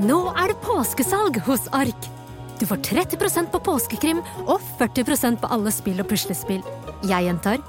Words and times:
Nå 0.00 0.16
er 0.32 0.48
det 0.48 0.62
påskesalg 0.64 1.36
hos 1.44 1.66
Ark. 1.76 2.06
Du 2.56 2.62
får 2.64 2.78
30% 2.86 3.50
på 3.52 3.58
påskekrim 3.66 4.22
og 4.46 4.62
40% 4.78 5.36
på 5.42 5.48
alle 5.52 5.72
spill 5.76 6.00
og 6.00 6.08
puslespill. 6.08 6.62
Jeg 7.04 7.26
gjentar 7.26 7.60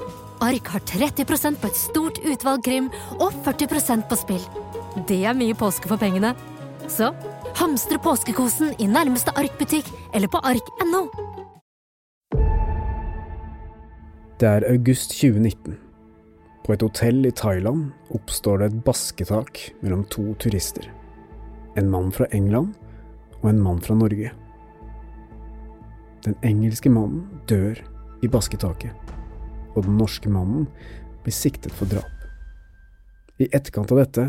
Ark 0.41 0.69
har 0.71 0.85
30% 0.87 1.59
på 1.59 1.67
et 1.67 1.79
stort 1.79 2.21
utvalg 2.23 2.63
krim 2.63 2.87
og 3.17 3.35
40% 3.43 4.07
på 4.07 4.19
spill. 4.21 4.45
Det 5.09 5.19
er 5.27 5.35
mye 5.35 5.57
påske 5.59 5.91
for 5.91 5.99
pengene. 5.99 6.31
Så 6.87 7.11
hamstre 7.59 7.99
påskekosen 7.99 8.77
i 8.79 8.87
nærmeste 8.87 9.35
Ark-butikk 9.35 9.91
eller 10.15 10.31
på 10.31 10.39
ark.no. 10.39 11.03
Det 14.39 14.47
er 14.47 14.69
august 14.71 15.17
2019. 15.19 15.75
På 16.63 16.77
et 16.77 16.87
hotell 16.87 17.25
i 17.27 17.35
Thailand 17.35 17.91
oppstår 18.15 18.63
det 18.63 18.71
et 18.71 18.81
basketak 18.87 19.65
mellom 19.83 20.07
to 20.07 20.31
turister. 20.39 20.87
En 21.75 21.89
mann 21.89 22.11
fra 22.11 22.27
England 22.35 22.75
og 23.41 23.49
en 23.49 23.61
mann 23.63 23.79
fra 23.81 23.95
Norge. 23.95 24.31
Den 26.25 26.35
engelske 26.45 26.91
mannen 26.91 27.23
dør 27.49 27.79
i 28.21 28.29
basketaket, 28.29 28.91
og 29.73 29.85
den 29.87 29.95
norske 29.97 30.29
mannen 30.29 30.67
blir 31.23 31.33
siktet 31.33 31.73
for 31.73 31.89
drap. 31.89 32.11
I 33.41 33.47
etterkant 33.49 33.93
av 33.93 34.03
dette 34.03 34.27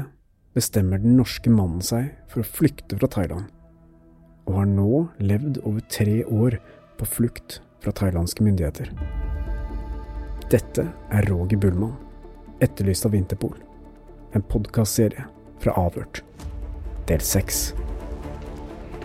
bestemmer 0.56 1.02
den 1.02 1.18
norske 1.18 1.50
mannen 1.52 1.82
seg 1.84 2.12
for 2.30 2.40
å 2.40 2.48
flykte 2.48 2.96
fra 3.00 3.10
Thailand, 3.12 3.50
og 4.46 4.56
har 4.60 4.70
nå 4.70 5.02
levd 5.20 5.60
over 5.66 5.84
tre 5.92 6.22
år 6.24 6.56
på 7.00 7.10
flukt 7.18 7.60
fra 7.82 7.92
thailandske 7.98 8.46
myndigheter. 8.46 8.92
Dette 10.52 10.86
er 11.10 11.28
Roger 11.28 11.58
Bullmann, 11.58 11.96
etterlyst 12.62 13.08
av 13.08 13.16
Interpol. 13.18 13.56
En 14.32 14.44
podkastserie 14.46 15.26
fra 15.60 15.74
Avhørt. 15.80 16.22
Del 17.08 17.20
seks. 17.20 17.72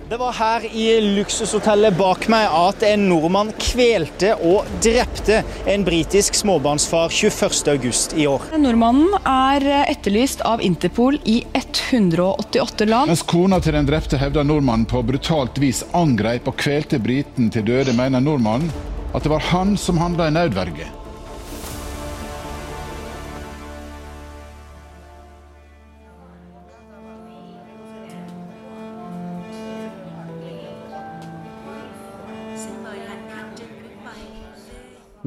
Det 0.10 0.18
var 0.18 0.32
her 0.32 0.66
i 0.72 0.86
luksushotellet 1.04 1.98
bak 2.00 2.30
meg 2.32 2.46
at 2.48 2.84
en 2.88 3.02
nordmann 3.10 3.50
kvelte 3.60 4.30
og 4.40 4.70
drepte 4.80 5.42
en 5.68 5.84
britisk 5.84 6.38
småbarnsfar 6.40 7.12
21.8 7.12 8.16
i 8.16 8.28
år. 8.32 8.46
Nordmannen 8.56 9.18
er 9.28 9.66
etterlyst 9.82 10.46
av 10.48 10.64
Interpol 10.64 11.20
i 11.28 11.42
188 11.52 12.88
land. 12.88 13.12
Mens 13.12 13.26
kona 13.28 13.60
til 13.60 13.76
den 13.76 13.90
drepte 13.90 14.22
hevder 14.22 14.48
nordmannen 14.48 14.88
på 14.88 15.04
brutalt 15.04 15.60
vis 15.60 15.84
angrep 15.92 16.48
og 16.48 16.56
kvelte 16.64 17.02
briten 17.04 17.52
til 17.52 17.68
døde, 17.68 17.92
mener 17.98 18.24
nordmannen 18.24 18.72
at 19.12 19.28
det 19.28 19.34
var 19.34 19.44
han 19.52 19.76
som 19.76 20.00
handla 20.00 20.32
i 20.32 20.38
nødverge. 20.40 20.88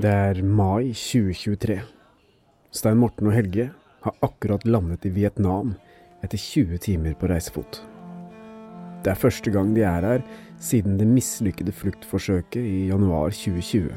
Det 0.00 0.08
er 0.08 0.38
mai 0.40 0.94
2023. 0.96 1.74
Stein 2.72 3.00
Morten 3.02 3.26
og 3.28 3.34
Helge 3.36 3.66
har 4.00 4.14
akkurat 4.24 4.62
landet 4.64 5.02
i 5.04 5.10
Vietnam 5.12 5.74
etter 6.24 6.40
20 6.40 6.78
timer 6.80 7.18
på 7.20 7.28
reisefot. 7.28 7.82
Det 9.04 9.12
er 9.12 9.18
første 9.20 9.52
gang 9.52 9.74
de 9.76 9.84
er 9.84 10.06
her 10.06 10.24
siden 10.62 10.96
det 10.96 11.10
mislykkede 11.10 11.74
fluktforsøket 11.76 12.62
i 12.62 12.86
januar 12.88 13.34
2020, 13.42 13.92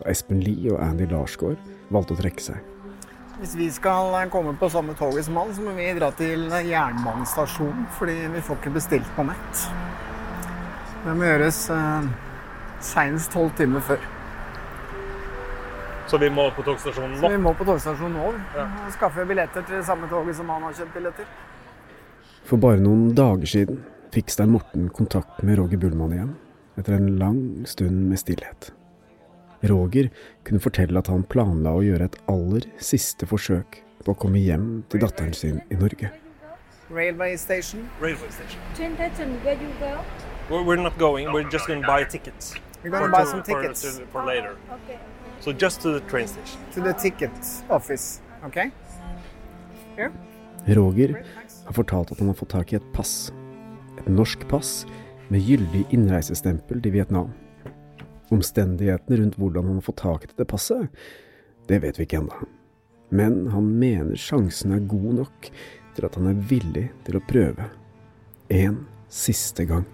da 0.00 0.10
Espen 0.10 0.42
Lie 0.42 0.72
og 0.72 0.82
Andy 0.82 1.06
Larsgaard 1.12 1.62
valgte 1.94 2.16
å 2.16 2.22
trekke 2.24 2.48
seg. 2.48 2.58
Hvis 3.38 3.54
vi 3.60 3.70
skal 3.70 4.18
komme 4.34 4.56
på 4.58 4.72
samme 4.74 4.98
toget 4.98 5.28
som 5.28 5.38
han, 5.38 5.54
så 5.54 5.62
må 5.62 5.78
vi 5.78 5.92
dra 6.00 6.10
til 6.18 6.48
jernbanestasjonen, 6.50 7.86
fordi 8.00 8.24
vi 8.34 8.42
får 8.42 8.58
ikke 8.58 8.76
bestilt 8.80 9.14
på 9.14 9.30
nett. 9.30 9.66
Det 11.06 11.14
må 11.14 11.30
gjøres 11.30 11.66
eh, 11.70 12.14
senest 12.82 13.36
tolv 13.38 13.54
timer 13.60 13.92
før. 13.92 14.14
Så 16.08 16.18
vi 16.18 16.30
må 16.32 16.46
på 16.56 16.62
togstasjonen 16.64 17.18
nå? 17.18 17.20
Så 17.20 17.28
vi 17.34 17.38
må 17.44 17.52
på 17.58 17.64
togstasjonen 17.68 18.16
nå. 18.16 18.32
Ja. 18.56 18.66
Skaffe 18.94 19.24
billetter 19.28 19.64
til 19.68 19.76
det 19.80 19.84
samme 19.88 20.08
toget 20.08 20.36
som 20.38 20.48
han 20.48 20.62
har 20.64 20.76
kjøpt 20.78 20.94
billetter. 20.96 21.26
For 22.48 22.56
bare 22.62 22.80
noen 22.80 23.10
dager 23.18 23.50
siden 23.50 23.82
fikk 24.14 24.32
Stein 24.32 24.48
Morten 24.54 24.88
kontakt 24.96 25.42
med 25.44 25.58
Roger 25.60 25.76
Bullmann 25.82 26.14
igjen, 26.16 26.30
etter 26.80 26.96
en 26.96 27.10
lang 27.20 27.42
stund 27.68 28.06
med 28.08 28.20
stillhet. 28.22 28.70
Roger 29.68 30.08
kunne 30.46 30.62
fortelle 30.62 30.96
at 31.02 31.10
han 31.12 31.26
planla 31.28 31.74
å 31.76 31.82
gjøre 31.84 32.08
et 32.08 32.16
aller 32.30 32.64
siste 32.80 33.26
forsøk 33.28 33.82
på 34.06 34.14
å 34.14 34.16
komme 34.22 34.40
hjem 34.40 34.68
til 34.88 35.02
datteren 35.02 35.34
sin 35.36 35.60
i 35.68 35.76
Norge. 35.76 36.08
Railway 36.88 37.36
station. 37.36 37.84
Railway 38.00 38.30
station. 38.32 38.62
Train 38.78 38.94
station, 38.96 39.34
where 39.44 39.58
you 39.60 39.68
go? 39.82 39.92
We're, 40.48 40.62
we're 40.64 40.80
not 40.80 40.96
going, 40.96 41.28
we're 41.34 41.44
just 41.50 41.66
going 41.66 41.82
to 41.82 41.86
buy 41.86 42.04
tickets. 42.04 42.54
We're 42.82 42.90
going 42.90 43.04
to 43.04 43.12
buy 43.12 43.24
some 43.24 43.42
for- 43.42 43.60
tickets. 43.60 43.82
to- 43.82 44.06
For, 44.12 44.24
later. 44.24 44.56
Okay. 44.72 44.96
So 45.40 45.52
just 45.52 45.80
to 45.82 45.92
the 45.92 46.00
train 46.10 46.28
station. 46.28 46.60
To 46.74 46.80
the 46.80 46.92
ticket 46.92 47.30
office. 47.68 48.20
Okay? 48.44 48.70
Here? 49.96 50.12
Roger 50.66 51.24
har 51.64 51.72
fortalt 51.72 52.12
at 52.12 52.18
han 52.18 52.28
har 52.28 52.34
fått 52.34 52.50
tak 52.50 52.72
i 52.72 52.76
et 52.76 52.92
pass. 52.92 53.32
Et 53.98 54.08
norsk 54.08 54.48
pass 54.48 54.86
med 55.28 55.40
gyldig 55.40 55.86
innreisestempel 55.94 56.82
til 56.82 56.92
Vietnam. 56.92 57.32
Omstendighetene 58.34 59.20
rundt 59.22 59.38
hvordan 59.40 59.70
han 59.70 59.80
har 59.80 59.86
fått 59.86 60.02
tak 60.02 60.24
i 60.24 60.30
dette 60.32 60.44
passet, 60.48 60.88
det 61.68 61.80
vet 61.84 61.98
vi 61.98 62.06
ikke 62.08 62.22
ennå. 62.22 62.48
Men 63.08 63.46
han 63.52 63.68
mener 63.80 64.18
sjansen 64.20 64.74
er 64.76 64.84
god 64.88 65.22
nok 65.22 65.50
til 65.96 66.08
at 66.08 66.18
han 66.18 66.28
er 66.30 66.42
villig 66.50 66.88
til 67.06 67.16
å 67.18 67.24
prøve. 67.28 67.70
En 68.52 68.82
siste 69.08 69.64
gang. 69.68 69.86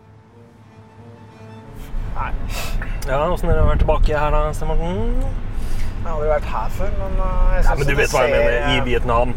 Ja, 2.15 3.17
hvordan 3.29 3.51
har 3.51 3.59
det 3.59 3.67
vært 3.69 3.83
tilbake 3.85 4.19
her 4.19 4.35
da, 4.35 4.43
Sten 4.57 4.71
Morten? 4.71 5.15
Jeg 5.21 6.07
har 6.07 6.15
aldri 6.15 6.31
vært 6.31 6.51
her 6.53 6.75
før, 6.79 6.91
men 7.01 7.21
jeg 7.21 7.55
jeg 7.55 7.65
Ja, 7.65 7.77
men 7.79 7.89
du 7.89 7.95
vet 7.99 8.13
hva 8.15 8.25
jeg 8.25 8.35
ser, 8.35 8.41
mener, 8.41 8.59
i 8.71 8.79
eh, 8.79 8.85
Vietnam. 8.89 9.37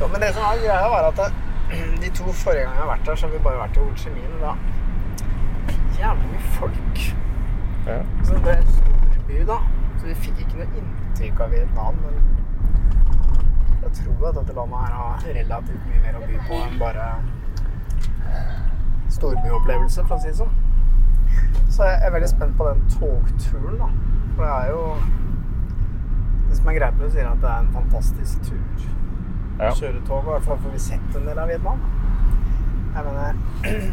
Jo, 0.00 0.08
men 0.12 0.24
det 0.24 0.30
som 0.34 0.46
er 0.48 0.62
greia, 0.64 0.86
var 0.94 1.10
at 1.12 1.20
de 2.04 2.14
to 2.18 2.32
forrige 2.32 2.64
gangene 2.64 2.80
jeg 2.80 2.86
har 2.86 2.90
vært 2.96 3.12
her, 3.12 3.20
så 3.20 3.28
har 3.28 3.36
vi 3.36 3.44
bare 3.48 3.62
vært 3.66 3.78
i 3.78 3.84
Ho 3.84 3.92
Chi 4.00 4.14
Minh. 4.16 4.40
Da 4.42 4.56
jævlig 5.98 6.26
mye 6.30 6.40
folk. 6.40 7.14
Ja. 7.86 7.98
Så 8.24 8.34
det 8.34 8.52
er 8.52 8.56
en 8.56 8.66
stor 8.66 9.26
by, 9.28 9.38
da. 9.52 9.58
Så 9.98 10.06
vi 10.06 10.14
fikk 10.14 10.40
ikke 10.44 10.58
noe 10.60 10.68
inntrykk 10.80 11.40
av 11.40 11.54
Vietnam. 11.54 12.00
Men 12.04 12.14
jeg 13.84 13.92
tror 14.00 14.28
at 14.28 14.38
dette 14.40 14.56
landet 14.58 14.78
her 14.84 14.92
har 14.98 15.24
relativt 15.38 15.88
mye 15.88 16.02
mer 16.04 16.18
å 16.18 16.26
by 16.26 16.40
på 16.48 16.60
enn 16.66 16.78
bare 16.82 17.08
storbyopplevelse, 19.14 20.04
for 20.08 20.16
å 20.16 20.22
si 20.22 20.32
det 20.32 20.38
sånn. 20.42 20.54
Så 21.70 21.84
jeg 21.88 22.00
er 22.06 22.14
veldig 22.14 22.30
spent 22.30 22.56
på 22.58 22.68
den 22.68 22.82
togturen, 22.92 23.78
da. 23.80 23.90
For 24.36 24.44
det 24.44 24.52
er 24.52 24.70
jo 24.70 24.82
Det 26.48 26.56
som 26.58 26.68
er 26.70 26.78
greit 26.78 26.98
med 26.98 27.04
det, 27.06 27.12
sier 27.12 27.28
at 27.30 27.40
det 27.42 27.50
er 27.50 27.62
en 27.64 27.70
fantastisk 27.74 28.42
tur. 28.46 28.88
Ja. 29.58 29.70
Kjøre 29.74 30.00
tog, 30.06 30.20
i 30.22 30.30
hvert 30.30 30.46
fall 30.48 30.58
får 30.62 30.74
vi 30.74 30.82
sett 30.82 31.16
en 31.18 31.28
del 31.28 31.38
av 31.38 31.48
Vietnam. 31.50 31.80
Jeg 32.94 33.04
mener 33.06 33.38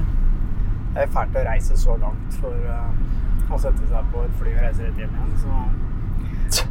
Det 0.94 1.06
er 1.06 1.14
fælt 1.14 1.38
å 1.40 1.44
reise 1.48 1.78
så 1.80 1.96
langt 2.02 2.36
for 2.42 2.66
uh, 2.68 3.54
å 3.56 3.60
sette 3.62 3.86
seg 3.88 4.10
på 4.12 4.26
et 4.28 4.34
fly 4.42 4.56
og 4.58 4.66
reise 4.66 4.84
rett 4.84 5.00
hjem 5.00 5.14
igjen. 5.16 5.38
Så 5.42 6.68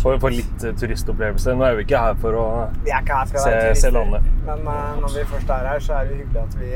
Får 0.00 0.14
vi 0.14 0.20
få 0.22 0.30
litt 0.32 0.62
eh, 0.64 0.72
turistopplevelse. 0.80 1.52
Nå 1.58 1.64
er 1.66 1.74
vi 1.76 1.84
ikke 1.84 1.98
her 2.00 2.14
for 2.22 2.36
å 2.40 2.44
vi 2.86 2.88
er 2.88 3.02
ikke 3.02 3.18
her 3.18 3.28
for 3.28 3.42
å 3.42 3.42
se, 3.44 3.74
se 3.82 3.90
landet. 3.92 4.30
Men 4.46 4.62
uh, 4.64 4.94
når 5.02 5.12
vi 5.18 5.24
først 5.34 5.52
er 5.52 5.68
her, 5.68 5.82
så 5.84 5.98
er 5.98 6.08
det 6.08 6.22
hyggelig 6.22 6.40
at 6.40 6.56
vi 6.62 6.70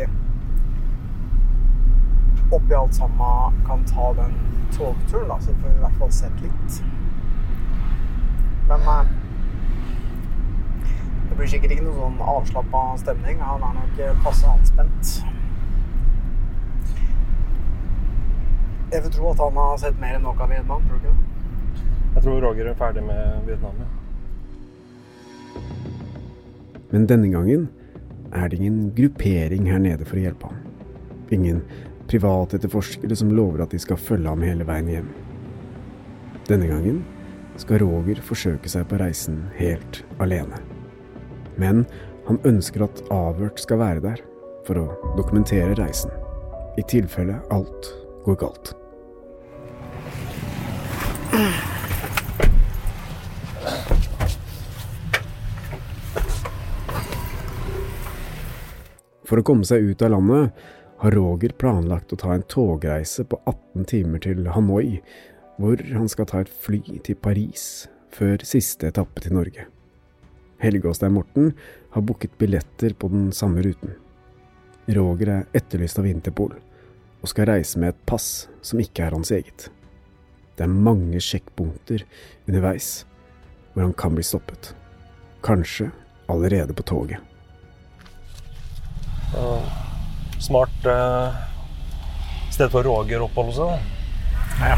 oppi 2.51 2.75
alt 2.75 2.95
sammen 2.95 3.61
kan 3.67 3.85
ta 3.89 4.13
den 4.19 4.35
togturen, 4.73 5.29
da. 5.29 5.41
Så 5.41 5.55
får 5.55 5.69
vi 5.69 5.75
i 5.77 5.85
hvert 5.85 5.99
fall 5.99 6.13
sett 6.13 6.43
litt. 6.43 6.83
Men 8.69 8.81
eh, 8.81 9.13
det 11.29 11.39
blir 11.39 11.51
sikkert 11.51 11.75
ikke 11.75 11.87
noe 11.87 11.97
sånn 11.99 12.21
avslappa 12.35 12.83
stemning. 13.01 13.41
Han 13.43 13.65
er 13.65 13.79
nok 13.81 14.03
eh, 14.05 14.23
passe 14.25 14.49
anspent. 14.49 15.17
Jeg 18.95 19.03
vil 19.03 19.15
tro 19.17 19.31
at 19.33 19.41
han 19.43 19.57
har 19.59 19.79
sett 19.83 19.97
mer 20.01 20.19
enn 20.19 20.27
nok 20.29 20.41
av 20.45 20.53
Vietnam, 20.55 20.85
tror 20.87 21.01
du 21.01 21.09
ikke 21.09 21.15
det? 21.15 21.31
Jeg 22.15 22.23
tror 22.23 22.45
Roger 22.45 22.69
er 22.71 22.77
ferdig 22.79 23.03
med 23.03 23.49
Vietnam. 23.49 23.81
Ja. 23.83 23.91
Men 26.95 27.09
denne 27.11 27.29
gangen 27.33 27.67
er 28.31 28.49
det 28.49 28.61
ingen 28.61 28.93
gruppering 28.95 29.67
her 29.67 29.81
nede 29.83 30.07
for 30.07 30.15
å 30.19 30.23
hjelpe 30.23 30.47
ham. 30.47 30.61
Ingen 31.35 31.65
privatetterforskere 32.11 33.17
som 33.17 33.33
lover 33.35 33.65
at 33.65 33.75
de 33.75 33.81
skal 33.83 34.01
følge 34.01 34.29
ham 34.29 34.45
hele 34.45 34.67
veien 34.69 34.91
hjem. 34.91 35.11
Denne 36.49 36.69
gangen 36.69 37.03
skal 37.61 37.81
Roger 37.85 38.21
forsøke 38.25 38.71
seg 38.71 38.87
på 38.91 38.99
reisen 39.01 39.45
helt 39.59 40.03
alene. 40.23 40.59
Men 41.61 41.85
han 42.29 42.41
ønsker 42.49 42.87
at 42.87 43.03
avhørt 43.15 43.61
skal 43.63 43.81
være 43.81 44.05
der 44.05 44.23
for 44.67 44.81
å 44.81 45.15
dokumentere 45.19 45.77
reisen, 45.79 46.13
i 46.81 46.85
tilfelle 46.89 47.39
alt 47.55 47.91
går 48.25 48.41
galt. 48.41 48.73
For 59.25 59.41
å 59.41 59.45
komme 59.47 59.67
seg 59.67 59.87
ut 59.89 60.03
av 60.05 60.13
landet 60.15 60.65
har 61.05 61.11
Roger 61.11 61.53
planlagt 61.53 62.15
å 62.15 62.17
ta 62.17 62.31
en 62.33 62.43
togreise 62.49 63.27
på 63.29 63.37
18 63.45 63.85
timer 63.91 64.23
til 64.25 64.47
Hanoi, 64.49 65.03
hvor 65.61 65.77
han 65.93 66.09
skal 66.09 66.31
ta 66.31 66.41
et 66.41 66.49
fly 66.49 66.81
til 67.05 67.19
Paris 67.21 67.91
før 68.15 68.41
siste 68.49 68.89
etappe 68.89 69.21
til 69.21 69.37
Norge. 69.37 69.67
Helge 70.65 70.89
Åstein 70.89 71.13
Morten 71.13 71.53
har 71.93 72.07
booket 72.09 72.39
billetter 72.41 72.97
på 72.97 73.13
den 73.13 73.29
samme 73.37 73.61
ruten. 73.67 73.93
Roger 74.97 75.35
er 75.35 75.61
etterlyst 75.61 76.01
av 76.01 76.09
Interpol, 76.09 76.57
og 77.21 77.29
skal 77.29 77.51
reise 77.53 77.85
med 77.85 77.93
et 77.93 78.03
pass 78.09 78.49
som 78.65 78.81
ikke 78.81 79.05
er 79.05 79.13
hans 79.13 79.35
eget. 79.37 79.69
Det 80.57 80.65
er 80.65 80.73
mange 80.89 81.21
sjekkpunkter 81.21 82.09
underveis 82.49 83.03
hvor 83.75 83.85
han 83.85 83.93
kan 83.93 84.17
bli 84.17 84.25
stoppet. 84.25 84.73
Kanskje 85.45 85.93
allerede 86.33 86.73
på 86.73 86.89
toget. 86.89 87.21
Og 89.37 89.93
smart 90.45 90.89
uh, 90.89 91.33
sted 92.53 92.71
for 92.73 92.87
Roger 92.87 93.25
oppholde 93.25 93.57
seg. 93.57 93.71
Ja. 94.61 94.77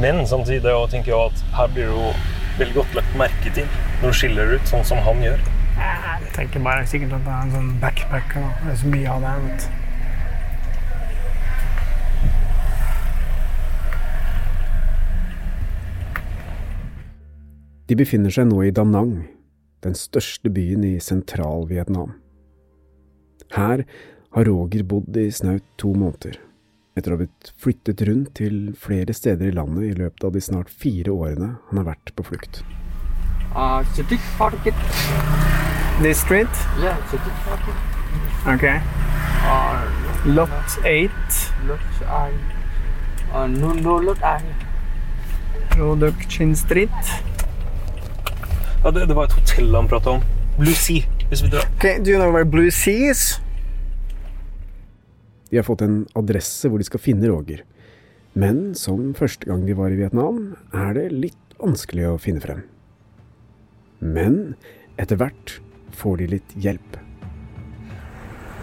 Men 0.00 0.24
samtidig 0.26 0.72
jeg 0.72 0.90
tenker 0.90 1.12
jeg 1.12 1.20
at 1.30 1.44
her 1.58 1.70
blir 1.74 1.90
det 1.92 1.98
jo 1.98 2.08
veldig 2.58 2.74
godt 2.80 2.96
lagt 2.98 3.14
merke 3.18 3.52
til 3.54 3.68
når 4.00 4.10
du 4.10 4.18
skiller 4.18 4.56
ut 4.56 4.72
sånn 4.72 4.86
som 4.86 4.98
han 5.04 5.22
gjør. 5.22 5.46
Jeg 5.78 6.34
tenker 6.34 6.62
bare 6.64 6.86
sikkert 6.90 7.14
at 7.18 7.24
det 7.26 7.32
er 7.36 7.46
en 7.46 7.54
sånn 7.54 7.72
backpacker. 7.82 8.42
da. 8.42 8.50
Det 8.64 8.74
er 8.74 8.82
så 8.82 8.90
mye 8.90 9.14
av 9.14 9.24
det. 9.26 9.38
vet. 9.46 9.70
De 17.84 17.96
befinner 18.00 18.32
seg 18.32 18.48
nå 18.48 18.62
i 18.64 18.72
Da 18.72 18.82
Nang, 18.88 19.26
den 19.84 19.94
største 19.98 20.48
byen 20.50 20.86
i 20.88 20.96
sentral-Vietnam. 21.04 22.23
Her 23.52 23.84
har 24.34 24.44
Roger 24.44 24.82
bodd 24.82 25.16
i 25.16 25.30
snaut 25.32 25.62
to 25.78 25.92
måneder, 25.94 26.40
etter 26.96 27.12
å 27.12 27.18
ha 27.18 27.22
blitt 27.24 27.52
flyttet 27.60 28.02
rundt 28.08 28.34
til 28.40 28.72
flere 28.78 29.14
steder 29.14 29.52
i 29.52 29.54
landet 29.54 29.90
i 29.90 29.98
løpet 29.98 30.24
av 30.24 30.32
de 30.34 30.42
snart 30.42 30.72
fire 30.72 31.14
årene 31.14 31.54
han 31.68 31.82
har 31.82 31.92
vært 31.92 32.14
på 32.16 32.26
flukt. 32.32 32.64
Uh. 33.54 33.84
This 36.02 36.20
street? 36.20 36.50
Yeah. 36.80 36.98
Okay. 38.48 38.80
Uh, 39.46 39.86
Lot 40.26 40.50
8. 40.82 41.10
lot 41.68 41.78
I. 42.02 42.32
Uh, 43.32 43.46
no, 43.46 43.72
no 43.72 43.98
lot 43.98 44.18
I. 44.22 44.42
Production 45.70 46.56
Street. 46.56 46.90
Ja, 48.84 48.90
det, 48.90 49.06
det 49.06 49.14
var 49.14 49.24
et 49.24 49.32
hotell 49.32 49.74
han 49.74 49.88
prata 49.88 50.18
om. 50.18 50.24
Blue 50.58 50.74
Sea. 51.24 51.28
Hvis 51.28 51.42
vi 51.42 51.48
drar. 51.48 51.64
Okay, 51.76 51.98
do 51.98 52.10
you 52.10 52.18
know 52.18 52.32
where 52.32 52.44
Blue 52.44 52.70
Sea 52.70 53.10
is? 53.10 53.40
De 55.50 55.56
har 55.56 55.64
fått 55.64 55.82
en 55.82 56.06
adresse 56.14 56.68
hvor 56.68 56.78
de 56.78 56.84
skal 56.84 57.00
finne 57.00 57.28
Roger. 57.28 57.64
Men 58.34 58.74
som 58.74 59.14
første 59.14 59.46
gang 59.46 59.66
de 59.66 59.74
var 59.74 59.90
i 59.90 59.98
Vietnam, 59.98 60.56
er 60.74 60.94
det 60.94 61.12
litt 61.12 61.58
vanskelig 61.60 62.08
å 62.08 62.18
finne 62.18 62.42
frem. 62.42 62.64
Men 64.00 64.56
etter 64.98 65.16
hvert 65.16 65.60
får 65.94 66.18
de 66.18 66.26
litt 66.34 66.56
hjelp. 66.58 66.98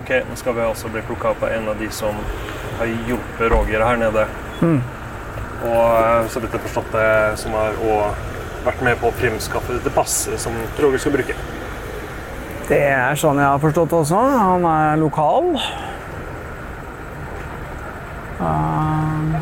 Ok, 0.02 0.12
Nå 0.28 0.36
skal 0.36 0.58
vi 0.58 0.66
altså 0.66 0.92
bli 0.92 1.04
plukka 1.08 1.31
opp 1.31 1.46
av 1.46 1.54
en 1.56 1.69
av 1.72 1.80
de 1.80 1.88
som 1.94 2.18
har 2.81 2.92
hjulpet 3.08 3.48
Roger 3.54 3.86
her 3.86 4.02
nede. 4.02 4.28
Mm. 4.60 4.81
Og 5.69 5.88
eh, 5.96 6.28
så 6.34 6.42
vidt 6.42 6.52
jeg 6.52 6.60
har 6.60 6.68
forstått 6.68 6.92
det, 6.98 7.10
som 7.40 7.56
har 7.56 7.80
også 7.80 8.30
vært 8.66 8.84
med 8.86 9.00
på 9.02 9.10
å 9.10 9.18
fremskaffe 9.18 9.78
dette 9.78 9.94
passet 9.96 10.42
som 10.42 10.58
Roger 10.81 11.02
skal 11.02 11.16
bruke. 11.16 11.38
Det 12.71 12.79
er 12.88 13.18
sånn 13.19 13.35
jeg 13.35 13.51
har 13.51 13.59
forstått 13.59 13.89
det 13.91 13.97
også. 13.97 14.19
Han 14.39 14.63
er 14.63 15.00
lokal. 15.01 15.50
Um, 18.39 19.33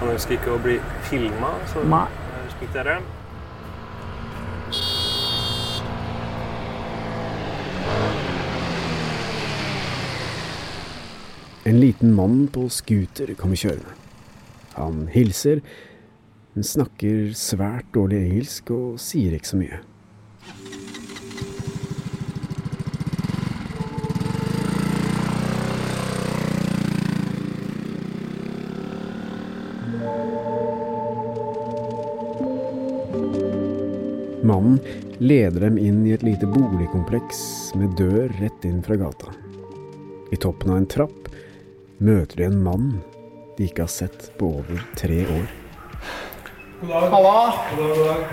Han 0.00 0.10
ønsker 0.10 0.34
ikke 0.34 0.56
å 0.56 0.62
bli 0.64 0.80
filma, 1.06 1.52
så 1.70 1.84
Nei. 1.86 2.08
respekterer 2.40 2.98
det. 2.98 3.04
En 11.70 11.78
liten 11.78 12.18
mann 12.18 12.48
på 12.50 12.66
scooter 12.66 13.30
kommer 13.38 13.62
kjørende. 13.62 13.94
Han 14.74 15.06
hilser, 15.14 15.62
men 16.56 16.66
snakker 16.66 17.30
svært 17.38 17.94
dårlig 17.94 18.24
engelsk 18.24 18.74
og 18.74 18.98
sier 18.98 19.38
ikke 19.38 19.54
så 19.54 19.62
mye. 19.62 19.82
Mannen 34.52 34.80
leder 35.18 35.60
dem 35.64 35.78
inn 35.80 36.02
i 36.04 36.12
et 36.12 36.22
lite 36.26 36.44
boligkompleks 36.44 37.38
med 37.80 37.94
dør 37.96 38.28
rett 38.36 38.66
inn 38.68 38.82
fra 38.84 38.98
gata. 39.00 39.30
I 40.32 40.36
toppen 40.36 40.74
av 40.74 40.80
en 40.82 40.88
trapp 40.92 41.30
møter 42.04 42.42
de 42.42 42.48
en 42.50 42.58
mann 42.60 42.90
de 43.56 43.64
ikke 43.70 43.86
har 43.86 43.92
sett 43.92 44.26
på 44.36 44.50
over 44.58 44.82
tre 44.98 45.22
år. 45.24 45.46
Halla. 46.90 47.38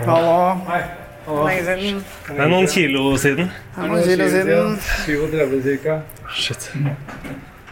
Halla. 0.04 0.82
Lenge 1.30 1.64
siden. 1.70 2.02
Det 2.26 2.36
er 2.36 2.52
noen 2.52 2.68
kilo 2.74 3.06
siden. 3.22 3.48
Det 3.48 3.80
er 3.80 3.90
noen 3.94 4.04
kilo 4.10 4.28
siden. 4.34 4.76
37 5.06 5.56
cirka. 5.70 5.98
Shit. 6.36 6.68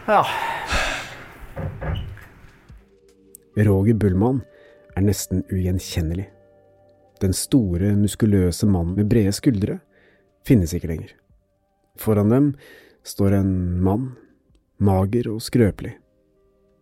Ja. 0.08 0.22
Roger 3.68 4.00
Bullmann 4.00 4.40
er 4.96 5.04
nesten 5.04 5.44
ugjenkjennelig. 5.52 6.30
Den 7.20 7.32
store, 7.34 7.94
muskuløse 7.98 8.66
mannen 8.70 8.94
med 8.96 9.08
brede 9.10 9.32
skuldre 9.34 9.80
finnes 10.46 10.74
ikke 10.76 10.90
lenger. 10.92 11.14
Foran 11.98 12.30
dem 12.30 12.52
står 13.06 13.40
en 13.40 13.80
mann, 13.82 14.12
mager 14.78 15.32
og 15.32 15.42
skrøpelig. 15.42 15.96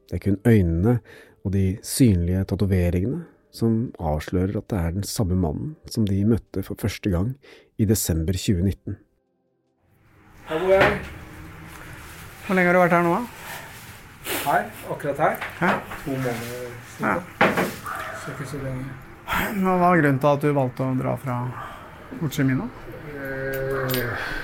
Det 0.07 0.19
er 0.19 0.23
kun 0.27 0.37
øynene 0.47 0.99
og 1.45 1.55
de 1.55 1.79
synlige 1.83 2.45
tatoveringene 2.45 3.25
som 3.57 3.79
avslører 3.99 4.59
at 4.61 4.69
det 4.69 4.79
er 4.79 4.91
den 4.99 5.07
samme 5.09 5.39
mannen 5.41 5.73
som 5.89 6.05
de 6.07 6.19
møtte 6.29 6.63
for 6.67 6.77
første 6.79 7.11
gang 7.11 7.33
i 7.79 7.89
desember 7.89 8.37
2019. 8.37 8.99
Her 10.51 10.61
bor 10.61 10.75
jeg. 10.77 11.01
Hvor 12.47 12.55
lenge 12.55 12.69
har 12.69 12.77
du 12.77 12.83
vært 12.85 12.95
her 12.95 13.03
nå? 13.09 13.15
da? 13.17 13.25
Her. 14.45 14.69
Akkurat 14.93 15.19
her. 15.25 15.41
Hæ? 15.63 15.73
To 16.05 16.11
måneder 16.11 16.77
Ja. 17.01 17.17
Så 18.21 18.31
ikke 18.35 18.51
så 18.51 18.63
lenge. 18.63 18.85
Hva 19.27 19.79
var 19.81 19.99
grunnen 19.99 20.21
til 20.23 20.33
at 20.33 20.45
du 20.45 20.53
valgte 20.55 20.87
å 20.87 20.95
dra 20.99 21.17
fra 21.19 21.39
Ho 22.21 22.29
Chi 22.31 22.47
Minh? 22.47 22.69
Eh, 23.17 24.37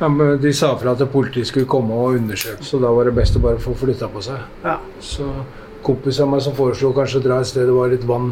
Ja, 0.00 0.08
de 0.40 0.52
sa 0.56 0.70
fra 0.80 0.94
at 0.96 1.02
politiet 1.12 1.50
skulle 1.50 1.68
komme 1.68 1.92
og 1.92 2.14
undersøke, 2.16 2.64
så 2.64 2.78
da 2.80 2.88
var 2.96 3.04
det 3.04 3.12
best 3.18 3.36
å 3.36 3.42
bare 3.44 3.60
få 3.60 3.74
flytta 3.76 4.08
på 4.08 4.22
seg. 4.24 4.46
Ja. 4.64 4.78
Så 5.04 5.26
kompis 5.84 6.22
av 6.24 6.30
meg 6.32 6.40
som 6.40 6.56
foreslo 6.56 6.94
kanskje 6.96 7.20
å 7.20 7.24
dra 7.26 7.40
et 7.42 7.50
sted 7.50 7.68
det 7.68 7.74
var 7.76 7.92
litt 7.92 8.06
vann, 8.08 8.30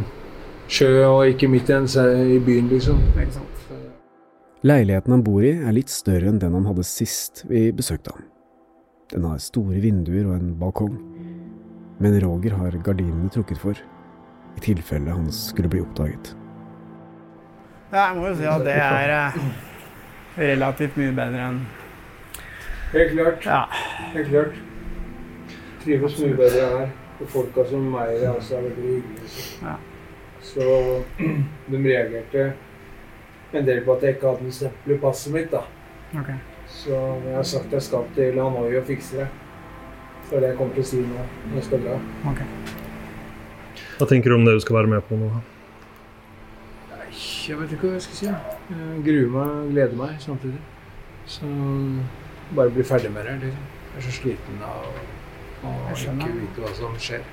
sjø 0.72 0.88
og 1.10 1.28
ikke 1.28 1.50
midt 1.52 1.68
i, 1.68 1.76
i 1.76 2.38
byen, 2.40 2.70
liksom. 2.72 3.02
Ikke 3.20 3.36
sant? 3.36 3.58
Leiligheten 4.64 5.12
han 5.12 5.26
bor 5.26 5.44
i 5.44 5.52
er 5.60 5.76
litt 5.76 5.92
større 5.92 6.32
enn 6.32 6.40
den 6.40 6.56
han 6.56 6.64
hadde 6.66 6.88
sist 6.88 7.44
vi 7.50 7.68
besøkte 7.70 8.16
ham. 8.16 8.24
Den 9.12 9.28
har 9.28 9.36
store 9.44 9.84
vinduer 9.84 10.24
og 10.24 10.38
en 10.38 10.56
balkong, 10.56 10.96
men 12.00 12.16
Roger 12.24 12.56
har 12.56 12.80
gardinene 12.80 13.28
trukket 13.32 13.60
for, 13.60 13.76
i 14.58 14.60
tilfelle 14.60 15.14
han 15.14 15.32
skulle 15.32 15.70
bli 15.70 15.80
oppdaget. 15.80 16.34
Ja, 17.92 18.08
jeg 18.10 18.16
må 18.18 18.28
jo 18.28 18.36
si 18.36 18.46
at 18.50 18.64
det 18.66 18.74
er 18.76 19.12
eh, 19.16 19.36
relativt 20.38 20.96
mye 21.00 21.12
bedre 21.16 21.50
enn 21.50 21.60
Helt 22.88 23.12
klart. 23.12 23.44
Ja. 23.44 23.62
Helt 24.14 24.28
klart. 24.28 24.54
Trives 25.82 26.18
mye 26.22 26.36
bedre 26.36 26.68
her. 26.72 26.90
Og 27.18 27.28
folka 27.28 27.64
som 27.68 27.84
meg 27.92 28.22
altså, 28.30 28.56
er 28.56 28.64
veldig 28.68 28.92
hyggelige. 28.94 29.46
Ja. 29.62 29.74
så 30.42 30.64
de 31.70 31.80
reagerte 31.84 32.52
en 33.52 33.66
del 33.66 33.82
på 33.84 33.96
at 33.96 34.06
jeg 34.06 34.16
ikke 34.16 34.30
hadde 34.30 34.46
noe 34.46 34.56
stempel 34.56 34.94
i 34.94 34.98
passet 35.02 35.34
mitt. 35.34 35.52
da. 35.52 35.64
Ok. 36.16 36.32
Så 36.72 36.96
jeg 37.26 37.36
har 37.36 37.48
sagt 37.52 37.72
jeg 37.72 37.84
skal 37.84 38.08
til 38.16 38.40
Hanoi 38.40 38.76
og 38.80 38.88
fikse 38.88 39.20
det. 39.20 39.28
Så 40.28 40.30
det 40.30 40.36
er 40.36 40.40
det 40.40 40.52
jeg 40.54 40.60
kommer 40.60 40.76
til 40.76 40.86
å 40.86 40.90
si 40.92 41.02
nå 41.04 41.24
når 41.48 41.58
jeg 41.60 41.68
skal 41.68 41.84
dra. 41.88 41.98
Ok. 42.32 42.86
Hva 43.98 44.06
tenker 44.06 44.30
du 44.30 44.36
om 44.36 44.44
det 44.46 44.54
du 44.54 44.60
skal 44.62 44.76
være 44.78 44.90
med 44.92 45.02
på 45.08 45.16
nå? 45.18 45.28
Nei, 46.92 47.06
jeg 47.48 47.58
vet 47.58 47.72
ikke 47.74 47.88
hva 47.88 47.96
jeg 47.96 48.04
skal 48.04 48.18
si. 48.18 48.26
Jeg 48.70 49.00
gruer 49.06 49.30
meg, 49.32 49.54
og 49.56 49.70
gleder 49.72 49.96
meg 49.98 50.20
samtidig. 50.22 50.60
Så 51.26 51.48
bare 52.54 52.70
bli 52.76 52.84
ferdig 52.86 53.10
med 53.10 53.26
det. 53.26 53.32
Liksom. 53.42 53.64
Jeg 53.88 53.98
er 53.98 54.04
så 54.06 54.12
sliten 54.14 54.60
av 54.62 55.66
å 55.66 55.72
ikke 55.96 56.28
vite 56.36 56.62
hva 56.62 56.70
som 56.78 56.94
skjer. 57.02 57.24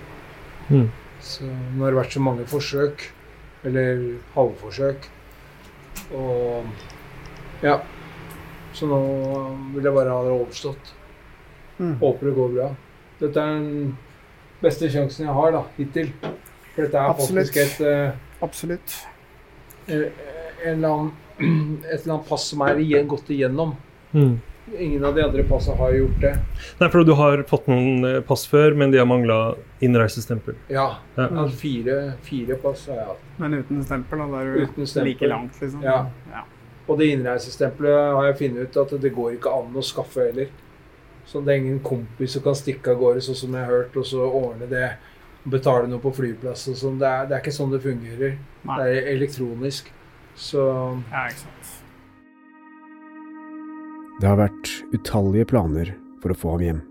Mm. 0.72 0.88
Så 1.22 1.46
nå 1.46 1.84
har 1.84 1.94
det 1.94 2.00
vært 2.00 2.16
så 2.18 2.24
mange 2.26 2.48
forsøk, 2.50 3.06
eller 3.70 4.02
halvforsøk, 4.34 5.06
og 6.18 6.66
ja. 7.62 7.78
Så 8.76 8.90
nå 8.90 9.00
vil 9.76 9.86
jeg 9.86 9.96
bare 9.96 10.18
ha 10.18 10.26
det 10.26 10.34
overstått. 10.34 10.90
Mm. 11.78 11.94
Håper 12.02 12.32
det 12.32 12.34
går 12.40 12.58
bra. 12.58 12.72
Dette 13.22 13.46
er 13.46 13.54
den 13.62 13.94
beste 14.64 14.90
sjansen 14.92 15.30
jeg 15.30 15.38
har 15.38 15.54
da, 15.56 15.62
hittil. 15.78 16.10
For 16.76 16.84
dette 16.84 17.00
er 17.00 17.12
Absolutt. 17.14 17.48
faktisk 17.48 17.62
et 17.64 17.86
eh, 17.88 18.42
Absolutt. 18.44 18.98
en 19.88 20.74
eller 20.74 20.90
annen, 20.90 21.14
et 21.92 22.02
eller 22.02 22.18
annet 22.18 22.28
pass 22.28 22.50
som 22.52 22.66
er 22.66 22.82
igjen, 22.84 23.08
gått 23.08 23.32
igjennom. 23.32 23.76
Mm. 24.12 24.36
Ingen 24.80 25.06
av 25.06 25.16
de 25.16 25.22
andre 25.22 25.44
passene 25.46 25.78
har 25.78 25.94
gjort 25.94 26.22
det. 26.24 26.32
Nei, 26.80 26.88
for 26.90 27.06
du 27.06 27.14
har 27.14 27.44
fått 27.50 27.68
noen 27.70 28.08
eh, 28.08 28.20
pass 28.26 28.48
før, 28.50 28.74
men 28.74 28.92
de 28.92 28.98
har 28.98 29.06
mangla 29.08 29.56
innreisestempel. 29.86 30.58
Ja. 30.74 30.88
Ja. 31.16 31.28
Altså, 31.30 31.54
fire, 31.60 32.00
fire 32.26 32.58
pass 32.64 32.88
har 32.90 33.00
jeg 33.02 33.08
hatt. 33.12 33.24
Men 33.38 33.60
uten 33.60 33.86
stempel, 33.86 34.24
da. 34.24 34.28
Da 34.34 34.42
er 34.42 34.66
stempel. 34.66 35.10
like 35.12 35.30
langt, 35.30 35.62
liksom. 35.62 35.86
Ja. 35.86 36.00
ja. 36.34 36.44
Og 36.88 37.00
det 37.00 37.12
innreisestempelet 37.14 38.16
har 38.18 38.30
jeg 38.30 38.40
funnet 38.42 38.70
ut 38.70 38.80
at 38.82 38.96
det 39.02 39.14
går 39.14 39.38
ikke 39.38 39.54
an 39.54 39.78
å 39.78 39.86
skaffe 39.86 40.28
heller. 40.28 40.50
Så 41.26 41.42
det 41.42 41.54
er 41.54 41.64
ingen 41.64 41.80
kompis 41.86 42.36
som 42.36 42.44
kan 42.46 42.58
stikke 42.58 42.94
av 42.94 43.00
gårde, 43.02 43.24
sånn 43.26 43.38
som 43.38 43.56
jeg 43.58 43.66
har 43.66 43.74
hørt, 43.74 43.96
og 43.98 44.06
så 44.06 44.26
ordne 44.26 44.68
det. 44.70 44.90
Betale 45.46 45.90
noe 45.90 46.02
på 46.02 46.14
flyplass 46.16 46.66
og 46.72 46.80
sånn. 46.80 46.98
Det, 47.02 47.12
det 47.30 47.38
er 47.38 47.44
ikke 47.44 47.54
sånn 47.54 47.74
det 47.76 47.84
fungerer. 47.84 48.38
Nei. 48.66 48.78
Det 48.80 48.96
er 48.98 49.12
elektronisk. 49.14 49.92
Så 50.36 50.64
Ja, 51.12 51.28
ikke 51.30 51.46
sant. 51.46 51.74
Det 54.16 54.28
har 54.32 54.40
vært 54.40 54.70
utallige 54.96 55.48
planer 55.52 55.90
for 56.24 56.32
å 56.32 56.38
få 56.40 56.56
ham 56.56 56.64
hjem. 56.64 56.84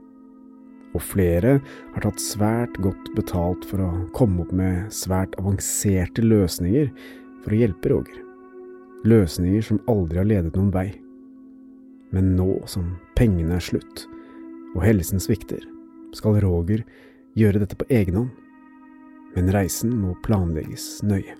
Og 0.94 1.02
flere 1.02 1.56
har 1.94 2.04
tatt 2.04 2.20
svært 2.22 2.76
godt 2.84 3.08
betalt 3.16 3.64
for 3.66 3.82
å 3.82 3.88
komme 4.14 4.44
opp 4.44 4.52
med 4.54 4.92
svært 4.94 5.34
avanserte 5.40 6.22
løsninger 6.22 6.92
for 7.42 7.54
å 7.54 7.58
hjelpe 7.58 7.90
Roger. 7.90 8.20
Løsninger 9.08 9.64
som 9.64 9.80
aldri 9.90 10.20
har 10.20 10.28
ledet 10.28 10.54
noen 10.54 10.70
vei. 10.74 10.86
Men 12.14 12.36
nå 12.38 12.60
som 12.70 12.94
pengene 13.18 13.56
er 13.58 13.64
slutt, 13.64 14.04
og 14.76 14.84
helsen 14.86 15.22
svikter, 15.22 15.64
skal 16.14 16.38
Roger 16.44 16.84
gjøre 17.34 17.64
dette 17.64 17.78
på 17.78 17.88
egen 17.90 18.20
hånd. 18.20 18.43
Men 19.34 19.50
reisen 19.54 19.94
må 19.98 20.14
planlegges 20.24 21.02
nøye. 21.06 21.34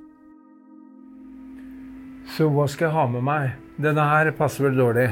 Så 2.35 2.49
hva 2.51 2.67
skal 2.71 2.89
jeg 2.89 2.97
ha 2.97 3.05
med 3.13 3.25
meg? 3.27 3.55
Denne 3.79 4.05
her 4.09 4.31
passer 4.35 4.67
vel 4.67 4.79
dårlig. 4.79 5.09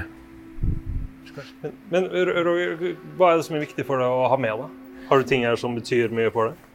Men, 1.63 1.75
men 1.93 2.09
Roger, 2.11 2.97
hva 3.19 3.33
er 3.33 3.41
det 3.41 3.47
som 3.47 3.57
er 3.57 3.65
viktig 3.65 3.87
for 3.89 4.03
deg 4.03 4.11
å 4.11 4.29
ha 4.33 4.39
med 4.41 4.65
deg? 4.65 4.79
Har 5.09 5.21
du 5.21 5.29
ting 5.29 5.47
her 5.47 5.59
som 5.61 5.77
betyr 5.79 6.13
mye 6.15 6.33
for 6.35 6.51
deg? 6.51 6.69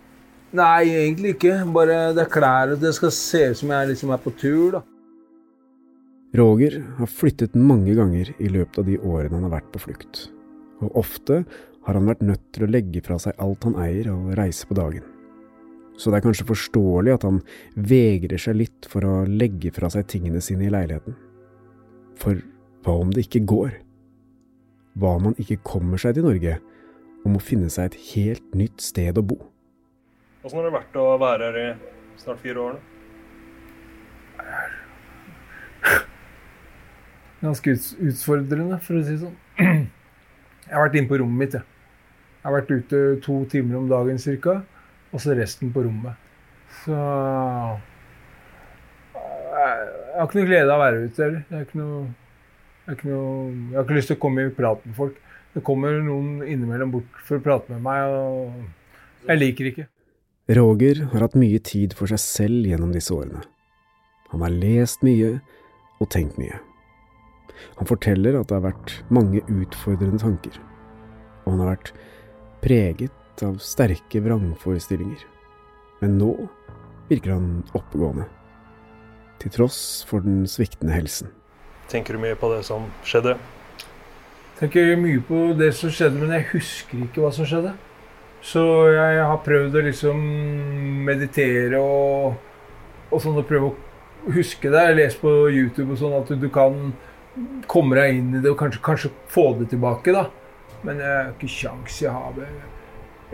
Nei, 0.56 0.88
egentlig 0.88 1.34
ikke. 1.36 1.58
Bare 1.76 1.98
det 2.16 2.24
er 2.24 2.32
klær, 2.32 2.76
og 2.76 2.84
det 2.84 2.94
skal 2.96 3.12
se 3.14 3.44
ut 3.52 3.60
som 3.60 3.74
jeg 3.76 3.92
liksom 3.92 4.14
er 4.16 4.24
på 4.24 4.34
tur, 4.40 4.78
da. 4.78 4.84
Roger 6.38 6.80
har 7.00 7.10
flyttet 7.10 7.56
mange 7.56 7.96
ganger 7.98 8.34
i 8.38 8.50
løpet 8.52 8.82
av 8.82 8.88
de 8.88 8.98
årene 9.00 9.36
han 9.40 9.48
har 9.48 9.56
vært 9.58 9.70
på 9.74 9.82
flukt, 9.88 10.28
og 10.84 10.98
ofte 11.00 11.42
har 11.88 11.98
han 11.98 12.10
vært 12.10 12.26
nødt 12.28 12.44
til 12.54 12.66
å 12.66 12.72
legge 12.72 13.02
fra 13.06 13.18
seg 13.22 13.40
alt 13.42 13.64
han 13.66 13.78
eier 13.80 14.12
og 14.12 14.34
reise 14.38 14.68
på 14.68 14.76
dagen. 14.78 15.17
Så 15.98 16.12
det 16.12 16.20
er 16.20 16.26
kanskje 16.28 16.46
forståelig 16.48 17.16
at 17.16 17.26
han 17.26 17.42
vegrer 17.76 18.40
seg 18.42 18.60
litt 18.60 18.88
for 18.90 19.06
å 19.08 19.16
legge 19.26 19.72
fra 19.74 19.90
seg 19.90 20.06
tingene 20.12 20.42
sine 20.46 20.68
i 20.68 20.74
leiligheten. 20.74 21.18
For 22.22 22.40
hva 22.86 23.00
om 23.02 23.14
det 23.14 23.26
ikke 23.26 23.46
går? 23.50 23.72
Hva 24.98 25.16
om 25.18 25.32
han 25.32 25.40
ikke 25.42 25.60
kommer 25.66 26.02
seg 26.02 26.18
til 26.18 26.28
Norge 26.28 26.60
og 27.24 27.32
må 27.34 27.42
finne 27.44 27.70
seg 27.74 27.90
et 27.90 27.98
helt 28.14 28.54
nytt 28.58 28.82
sted 28.86 29.18
å 29.18 29.26
bo? 29.26 29.40
Åssen 30.46 30.62
har 30.62 30.70
det 30.70 30.78
vært 30.78 31.02
å 31.02 31.08
være 31.20 31.50
her 31.50 31.58
i 31.64 31.68
snart 32.22 32.40
fire 32.46 32.62
år? 32.62 32.78
nå? 32.78 32.86
Ganske 37.42 37.76
utfordrende, 38.02 38.80
for 38.82 38.98
å 38.98 39.04
si 39.06 39.14
det 39.14 39.22
sånn. 39.22 39.36
Jeg 39.58 40.74
har 40.74 40.88
vært 40.88 40.96
inne 40.98 41.10
på 41.10 41.20
rommet 41.22 41.42
mitt, 41.44 41.54
jeg. 41.58 41.66
Jeg 42.42 42.48
har 42.48 42.56
vært 42.56 42.72
ute 42.74 43.02
to 43.26 43.36
timer 43.52 43.78
om 43.78 43.90
dagen 43.92 44.18
ca. 44.42 44.56
Og 45.14 45.24
så 45.24 45.36
resten 45.38 45.72
på 45.74 45.84
rommet. 45.86 46.16
Så 46.84 46.96
eh, 46.96 47.76
Jeg 49.16 50.18
har 50.18 50.26
ikke 50.28 50.40
noe 50.40 50.50
glede 50.50 50.72
av 50.72 50.80
å 50.80 50.84
være 50.84 51.04
ute 51.06 51.24
heller. 51.24 51.44
Jeg 51.48 51.56
har 51.56 51.68
ikke 51.68 51.82
noe 51.82 52.00
jeg 52.88 52.94
har, 52.94 53.00
ikke 53.02 53.10
noe, 53.12 53.32
jeg 53.52 53.76
har 53.76 53.84
ikke 53.84 53.96
lyst 53.98 54.08
til 54.08 54.16
å 54.16 54.20
komme 54.24 54.44
i 54.48 54.52
prat 54.56 54.84
med 54.88 54.96
folk. 54.96 55.16
Det 55.52 55.64
kommer 55.68 55.98
noen 56.00 56.44
innimellom 56.46 56.94
bort 56.94 57.18
for 57.28 57.36
å 57.36 57.44
prate 57.44 57.74
med 57.74 57.82
meg, 57.84 58.14
og 58.16 59.28
jeg 59.28 59.42
liker 59.42 59.68
ikke. 59.74 59.88
Roger 60.56 61.02
har 61.12 61.26
hatt 61.26 61.36
mye 61.36 61.60
tid 61.60 61.92
for 61.98 62.08
seg 62.08 62.22
selv 62.24 62.70
gjennom 62.70 62.94
disse 62.96 63.12
årene. 63.12 63.42
Han 64.32 64.46
har 64.46 64.56
lest 64.56 65.04
mye 65.04 65.34
og 66.00 66.08
tenkt 66.14 66.40
mye. 66.40 66.62
Han 67.76 67.90
forteller 67.90 68.38
at 68.40 68.48
det 68.48 68.56
har 68.56 68.64
vært 68.70 68.94
mange 69.12 69.44
utfordrende 69.52 70.22
tanker, 70.24 70.56
og 71.44 71.52
han 71.52 71.66
har 71.66 71.74
vært 71.74 71.92
preget 72.64 73.17
av 73.46 73.60
sterke 73.64 74.22
vrangforestillinger. 74.24 75.26
Men 76.02 76.18
nå 76.22 76.32
virker 77.10 77.36
han 77.36 77.52
oppegående, 77.78 78.26
til 79.42 79.54
tross 79.54 79.82
for 80.10 80.26
den 80.26 80.46
sviktende 80.50 80.96
helsen. 80.96 81.30
Tenker 81.92 82.18
du 82.18 82.24
mye 82.26 82.38
på 82.40 82.50
det 82.54 82.64
som 82.68 82.90
skjedde? 83.08 83.38
tenker 84.58 84.96
mye 84.98 85.22
på 85.22 85.52
det 85.58 85.72
som 85.78 85.92
skjedde, 85.94 86.22
men 86.22 86.34
jeg 86.34 86.50
husker 86.54 87.04
ikke 87.06 87.24
hva 87.24 87.32
som 87.34 87.48
skjedde. 87.48 87.74
Så 88.46 88.62
jeg 88.94 89.26
har 89.26 89.44
prøvd 89.46 89.76
å 89.76 89.84
liksom 89.86 90.24
meditere 91.06 91.82
og, 91.82 92.38
og 93.10 93.22
sånn, 93.22 93.38
og 93.38 93.48
prøve 93.50 93.72
å 93.72 94.34
huske 94.34 94.72
det. 94.74 94.86
Jeg 94.90 94.98
leser 95.00 95.22
på 95.22 95.36
YouTube 95.52 95.94
og 95.94 96.02
sånn 96.02 96.18
at 96.18 96.32
du, 96.32 96.38
du 96.42 96.50
kan 96.54 96.92
komme 97.70 97.98
deg 98.00 98.18
inn 98.18 98.34
i 98.38 98.42
det 98.42 98.54
og 98.54 98.60
kanskje, 98.62 98.82
kanskje 98.86 99.14
få 99.34 99.50
det 99.60 99.70
tilbake, 99.74 100.16
da. 100.16 100.28
Men 100.86 101.02
jeg 101.02 101.14
har 101.14 101.32
ikke 101.34 101.52
sjans 101.52 102.02
jeg 102.02 102.14
har 102.14 102.34
det. 102.38 102.50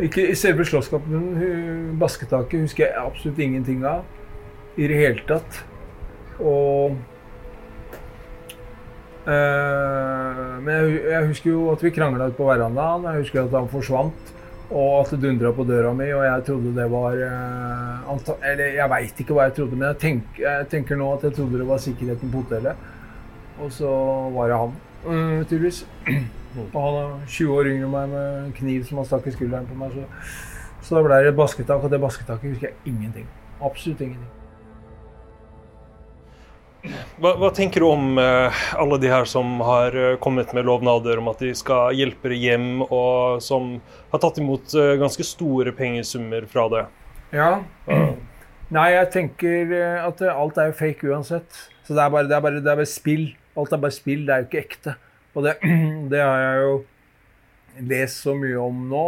Ikke 0.02 0.24
I 0.26 0.36
selve 0.38 0.66
slåsskampen, 0.66 1.98
basketaket, 2.02 2.64
husker 2.66 2.88
jeg 2.88 2.98
absolutt 2.98 3.42
ingenting 3.46 3.84
av. 3.86 4.06
I 4.74 4.88
det 4.90 4.98
hele 4.98 5.26
tatt. 5.30 5.60
Og 6.42 6.96
øh, 9.30 10.40
men 10.64 10.72
jeg, 10.74 10.96
jeg 11.12 11.28
husker 11.28 11.52
jo 11.52 11.68
at 11.76 11.84
vi 11.86 11.92
krangla 11.94 12.32
på 12.34 12.48
verandaen. 12.48 13.06
Jeg 13.12 13.26
husker 13.28 13.44
at 13.44 13.54
han 13.54 13.70
forsvant. 13.70 14.34
Og 14.74 15.04
at 15.04 15.12
det 15.14 15.20
dundra 15.22 15.52
på 15.54 15.66
døra 15.68 15.92
mi, 15.94 16.08
og 16.16 16.24
jeg 16.26 16.46
trodde 16.48 16.72
det 16.74 16.86
var 16.90 17.20
anta, 18.10 18.34
Eller 18.50 18.80
jeg 18.80 18.90
veit 18.90 19.20
ikke 19.22 19.36
hva 19.36 19.46
jeg 19.46 19.56
trodde, 19.60 19.78
men 19.78 19.92
jeg, 19.92 20.00
tenk, 20.02 20.40
jeg 20.42 20.70
tenker 20.72 20.98
nå 20.98 21.12
at 21.14 21.28
jeg 21.28 21.36
trodde 21.38 21.60
det 21.62 21.68
var 21.68 21.84
sikkerheten 21.84 22.32
på 22.34 22.42
hotellet. 22.42 22.88
Og 23.62 23.70
så 23.76 23.92
var 24.34 24.50
det 24.50 24.58
han, 24.64 24.74
mm, 25.06 25.46
tydeligvis. 25.50 25.84
Og 26.74 26.78
han 26.78 27.00
er 27.00 27.16
20 27.28 27.56
år 27.56 27.72
yngre 27.72 27.88
enn 27.88 27.96
meg 27.96 28.14
med 28.14 28.30
en 28.44 28.54
kniv 28.60 28.86
som 28.88 29.02
han 29.02 29.10
stakk 29.10 29.28
i 29.30 29.34
skulderen 29.34 29.66
på 29.70 29.78
meg. 29.80 29.96
Så, 29.96 30.86
så 30.86 31.00
da 31.00 31.04
ble 31.08 31.24
det 31.24 31.34
et 31.34 31.40
basketak, 31.40 31.84
og 31.84 31.92
det 31.94 32.02
basketaket 32.04 32.54
husker 32.54 32.70
jeg 32.70 32.94
ingenting. 32.94 33.28
Absolutt 33.64 34.04
ingenting. 34.06 34.32
Hva, 37.24 37.32
hva 37.40 37.50
tenker 37.56 37.80
du 37.80 37.88
om 37.88 38.18
uh, 38.20 38.64
alle 38.76 38.98
de 39.00 39.08
her 39.08 39.24
som 39.30 39.56
har 39.64 39.96
uh, 39.96 40.16
kommet 40.24 40.52
med 40.56 40.68
lovnader 40.68 41.22
om 41.22 41.30
at 41.32 41.40
de 41.40 41.54
skal 41.56 41.96
hjelpe 41.96 42.34
deg 42.34 42.44
hjem, 42.44 42.84
og 42.84 43.40
som 43.44 43.78
har 44.12 44.24
tatt 44.24 44.42
imot 44.44 44.76
uh, 44.76 44.96
ganske 45.00 45.24
store 45.28 45.72
pengesummer 45.78 46.48
fra 46.52 46.68
det? 46.74 46.84
Ja. 47.34 47.54
Nei, 48.74 48.90
jeg 48.98 49.10
tenker 49.14 49.72
at 50.02 50.22
alt 50.28 50.60
er 50.60 50.72
jo 50.72 50.76
fake 50.80 51.08
uansett. 51.14 51.64
Så 51.86 51.96
det 51.96 52.04
er 52.04 52.12
bare, 52.12 52.28
det 52.28 52.36
er 52.36 52.44
bare, 52.44 52.62
det 52.64 52.72
er 52.72 52.80
bare 52.82 52.90
spill. 52.90 53.32
Alt 53.60 53.76
er 53.76 53.84
bare 53.84 53.96
spill, 53.96 54.26
det 54.28 54.34
er 54.34 54.44
jo 54.44 54.50
ikke 54.50 54.64
ekte. 54.64 54.98
Og 55.34 55.48
det, 55.48 55.56
det 56.12 56.22
har 56.22 56.42
jeg 56.42 56.64
jo 56.64 56.76
lest 57.90 58.26
så 58.26 58.36
mye 58.38 58.60
om 58.62 58.84
nå, 58.92 59.08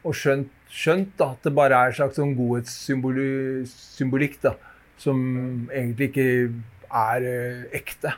og 0.00 0.16
skjønt, 0.16 0.50
skjønt 0.70 1.12
da, 1.20 1.32
at 1.34 1.46
det 1.46 1.54
bare 1.54 1.76
er 1.76 1.92
en 1.92 1.98
slags 2.00 2.18
sånn 2.18 2.34
godhetssymbolikk 2.38 4.40
da, 4.42 4.56
som 5.00 5.20
egentlig 5.68 6.10
ikke 6.10 6.26
er 6.90 7.26
eh, 7.26 7.80
ekte. 7.80 8.14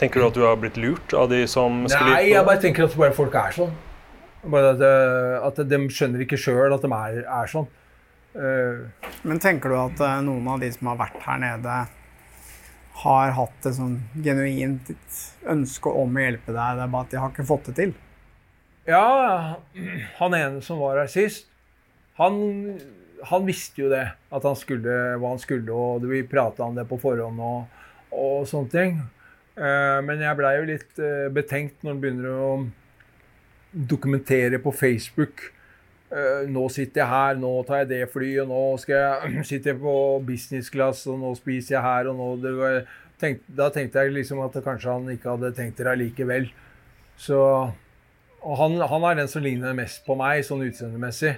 Tenker 0.00 0.20
du 0.20 0.28
at 0.28 0.36
du 0.36 0.44
har 0.44 0.58
blitt 0.60 0.76
lurt 0.80 1.14
av 1.16 1.30
de 1.32 1.42
som 1.48 1.84
skriver? 1.88 2.12
Nei, 2.12 2.32
jeg 2.34 2.46
bare 2.46 2.62
tenker 2.62 2.84
at 2.84 2.96
bare 3.00 3.16
folk 3.16 3.36
er 3.40 3.54
sånn. 3.56 3.72
Bare 4.46 4.74
at, 4.74 4.82
eh, 4.84 5.46
at 5.46 5.60
de 5.70 5.78
skjønner 5.88 6.24
ikke 6.26 6.38
sjøl 6.40 6.74
at 6.74 6.84
de 6.84 6.90
er, 6.92 7.22
er 7.24 7.50
sånn. 7.50 7.68
Uh, 8.36 8.84
Men 9.24 9.40
tenker 9.40 9.72
du 9.72 9.78
at 9.80 10.00
eh, 10.04 10.18
noen 10.26 10.44
av 10.52 10.60
de 10.60 10.68
som 10.74 10.90
har 10.90 10.98
vært 11.00 11.22
her 11.24 11.38
nede, 11.40 11.76
har 13.02 13.34
hatt 13.36 13.66
et 13.68 13.76
sånn 13.76 13.98
genuint 14.24 14.92
ønske 15.52 15.90
om 15.92 16.16
å 16.16 16.22
hjelpe 16.22 16.54
deg, 16.54 16.78
det 16.78 16.84
er 16.86 16.92
bare 16.92 17.04
at 17.06 17.12
de 17.12 17.20
har 17.20 17.32
ikke 17.34 17.48
fått 17.48 17.68
det 17.70 17.74
til? 17.80 17.94
Ja, 18.86 19.58
han 20.20 20.36
ene 20.38 20.62
som 20.64 20.78
var 20.80 21.00
her 21.02 21.10
sist, 21.10 21.48
han, 22.16 22.38
han 23.28 23.44
visste 23.48 23.82
jo 23.82 23.90
det. 23.92 24.06
At 24.32 24.46
han 24.46 24.56
skulle 24.56 24.94
hva 25.20 25.34
han 25.34 25.42
skulle, 25.42 25.74
og 25.74 26.06
vi 26.08 26.22
prata 26.28 26.64
om 26.64 26.76
det 26.78 26.86
på 26.88 26.96
forhånd 27.02 27.42
og, 27.42 27.82
og 28.14 28.46
sånne 28.48 28.72
ting. 28.72 28.96
Eh, 29.56 29.98
Men 30.06 30.22
jeg 30.24 30.38
blei 30.38 30.54
jo 30.56 30.68
litt 30.70 31.02
eh, 31.02 31.26
betenkt 31.34 31.82
når 31.82 31.92
han 31.92 32.00
begynner 32.04 32.38
å 32.40 32.48
dokumentere 33.76 34.62
på 34.62 34.72
Facebook. 34.72 35.50
Eh, 36.06 36.44
Nå 36.52 36.68
sitter 36.70 37.02
jeg 37.02 37.10
her, 37.10 37.38
nå 37.42 37.50
tar 37.66 37.80
jeg 37.82 37.88
det 37.90 38.04
flyet, 38.12 38.46
nå 38.46 38.60
skal 38.78 38.94
jeg 38.94 39.44
sitte 39.50 39.74
på 39.80 39.94
business 40.26 40.70
class, 40.70 41.06
og 41.10 41.18
nå 41.22 41.32
spiser 41.38 41.78
jeg 41.78 41.82
her, 41.86 42.12
og 42.12 42.20
nå 42.20 42.28
det 42.44 42.52
tenk, 43.18 43.42
Da 43.48 43.70
tenkte 43.74 44.04
jeg 44.04 44.14
liksom 44.14 44.38
at 44.44 44.54
kanskje 44.62 44.92
han 44.92 45.10
ikke 45.16 45.34
hadde 45.34 45.50
tenkt 45.56 45.82
det 45.82 45.90
allikevel. 45.90 46.46
Så 47.18 47.40
og 48.46 48.54
han, 48.60 48.76
han 48.78 49.02
er 49.08 49.16
den 49.18 49.30
som 49.30 49.42
ligner 49.42 49.74
mest 49.74 50.04
på 50.06 50.14
meg, 50.14 50.44
sånn 50.46 50.62
utseendemessig. 50.68 51.32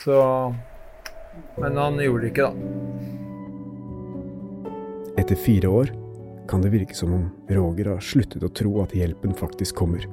Så 0.00 0.14
Men 1.60 1.76
han 1.76 2.00
gjorde 2.00 2.22
det 2.24 2.30
ikke, 2.32 2.48
da. 2.48 2.54
Etter 5.20 5.36
fire 5.36 5.68
år 5.68 5.92
kan 6.48 6.64
det 6.64 6.72
virke 6.72 6.96
som 6.96 7.12
om 7.12 7.26
Roger 7.52 7.92
har 7.92 8.00
sluttet 8.02 8.42
å 8.46 8.48
tro 8.48 8.80
at 8.82 8.94
hjelpen 8.96 9.36
faktisk 9.36 9.76
kommer. 9.82 10.06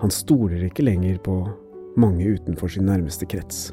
Han 0.00 0.12
stoler 0.12 0.64
ikke 0.64 0.84
lenger 0.86 1.18
på 1.20 1.34
mange 2.00 2.24
utenfor 2.32 2.72
sin 2.72 2.86
nærmeste 2.88 3.28
krets. 3.28 3.68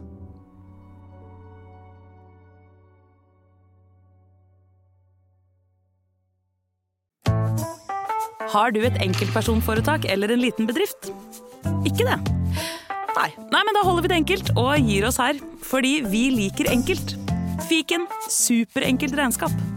Har 8.47 8.71
du 8.73 8.79
et 8.81 8.99
enkeltpersonforetak 9.03 10.07
eller 10.09 10.31
en 10.33 10.41
liten 10.41 10.67
bedrift? 10.67 11.11
Ikke 11.87 12.07
det? 12.07 12.17
Nei. 13.17 13.29
Nei, 13.51 13.63
men 13.63 13.75
da 13.75 13.83
holder 13.85 14.05
vi 14.05 14.11
det 14.11 14.19
enkelt 14.21 14.53
og 14.55 14.71
gir 14.87 15.07
oss 15.07 15.19
her. 15.21 15.39
Fordi 15.67 15.99
vi 16.07 16.27
liker 16.35 16.71
enkelt. 16.71 17.15
Fiken 17.67 18.07
superenkelt 18.31 19.15
regnskap. 19.19 19.76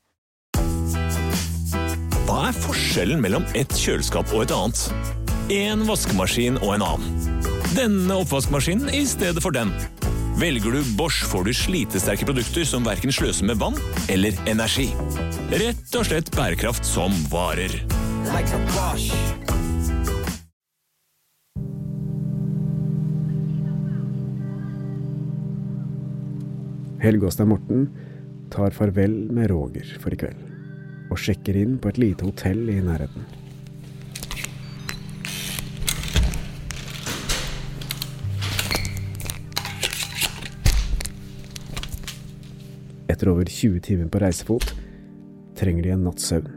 Hva 2.31 2.45
er 2.47 2.55
forskjellen 2.63 3.19
mellom 3.19 3.43
et 3.59 3.73
kjøleskap 3.75 4.29
og 4.31 4.45
et 4.45 4.51
annet? 4.55 4.85
En 5.51 5.81
vaskemaskin 5.83 6.61
og 6.61 6.77
en 6.77 6.83
annen. 6.85 7.25
Denne 7.75 8.15
oppvaskmaskinen 8.21 8.87
i 8.95 9.01
stedet 9.03 9.43
for 9.43 9.51
den. 9.51 9.73
Velger 10.39 10.77
du 10.77 10.93
Bosch 10.95 11.25
får 11.27 11.49
du 11.49 11.51
slitesterke 11.51 12.23
produkter 12.29 12.63
som 12.63 12.87
verken 12.87 13.11
sløser 13.11 13.49
med 13.49 13.59
vann 13.59 13.75
eller 14.07 14.39
energi. 14.47 14.87
Rett 15.51 15.91
og 15.99 16.07
slett 16.07 16.31
bærekraft 16.31 16.87
som 16.87 17.11
varer. 17.33 17.75
Like 18.31 18.63
Helge 27.03 27.27
Åstein 27.27 27.35
Stein 27.35 27.51
Morten 27.51 27.85
tar 28.55 28.71
farvel 28.71 29.19
med 29.35 29.51
Roger 29.51 29.97
for 29.99 30.15
i 30.15 30.23
kveld, 30.23 30.39
og 31.11 31.19
sjekker 31.19 31.57
inn 31.59 31.77
på 31.81 31.91
et 31.91 31.99
lite 31.99 32.25
hotell 32.25 32.69
i 32.71 32.79
nærheten. 32.83 33.27
Etter 43.11 43.29
over 43.33 43.43
20 43.43 43.83
timer 43.83 44.07
på 44.07 44.21
reisefot 44.23 44.71
trenger 45.59 45.83
de 45.85 45.91
en 45.93 46.07
natts 46.07 46.31
søvn, 46.31 46.47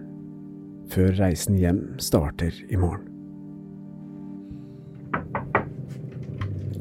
før 0.95 1.11
reisen 1.19 1.59
hjem 1.59 1.83
starter 2.01 2.55
i 2.71 2.79
morgen. 2.79 3.11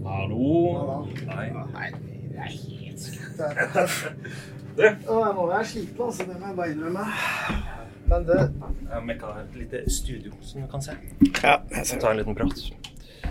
Hallo? 0.06 1.04
Nei. 1.26 1.90
det 2.30 2.38
er 2.38 2.52
helt 2.54 3.02
skutt. 3.10 4.53
Nå 4.74 4.90
Å, 5.14 5.46
jeg 5.60 5.70
sliten, 5.70 6.02
altså. 6.02 6.26
Det 6.28 6.40
må 6.40 6.50
jeg 6.50 6.58
bare 6.58 6.74
innrømme. 6.74 7.06
Men 8.10 8.26
det 8.28 8.40
Jeg 8.40 8.90
har 8.92 9.06
mekka 9.06 9.34
et 9.44 9.56
lite 9.58 9.84
studio, 9.92 10.34
som 10.44 10.64
du 10.64 10.68
kan 10.72 10.82
se. 10.84 10.96
Ja, 11.44 11.60
jeg 11.72 11.86
ser 11.88 12.02
Ta 12.02 12.12
en 12.14 12.20
liten 12.22 12.38
prat. 12.38 12.64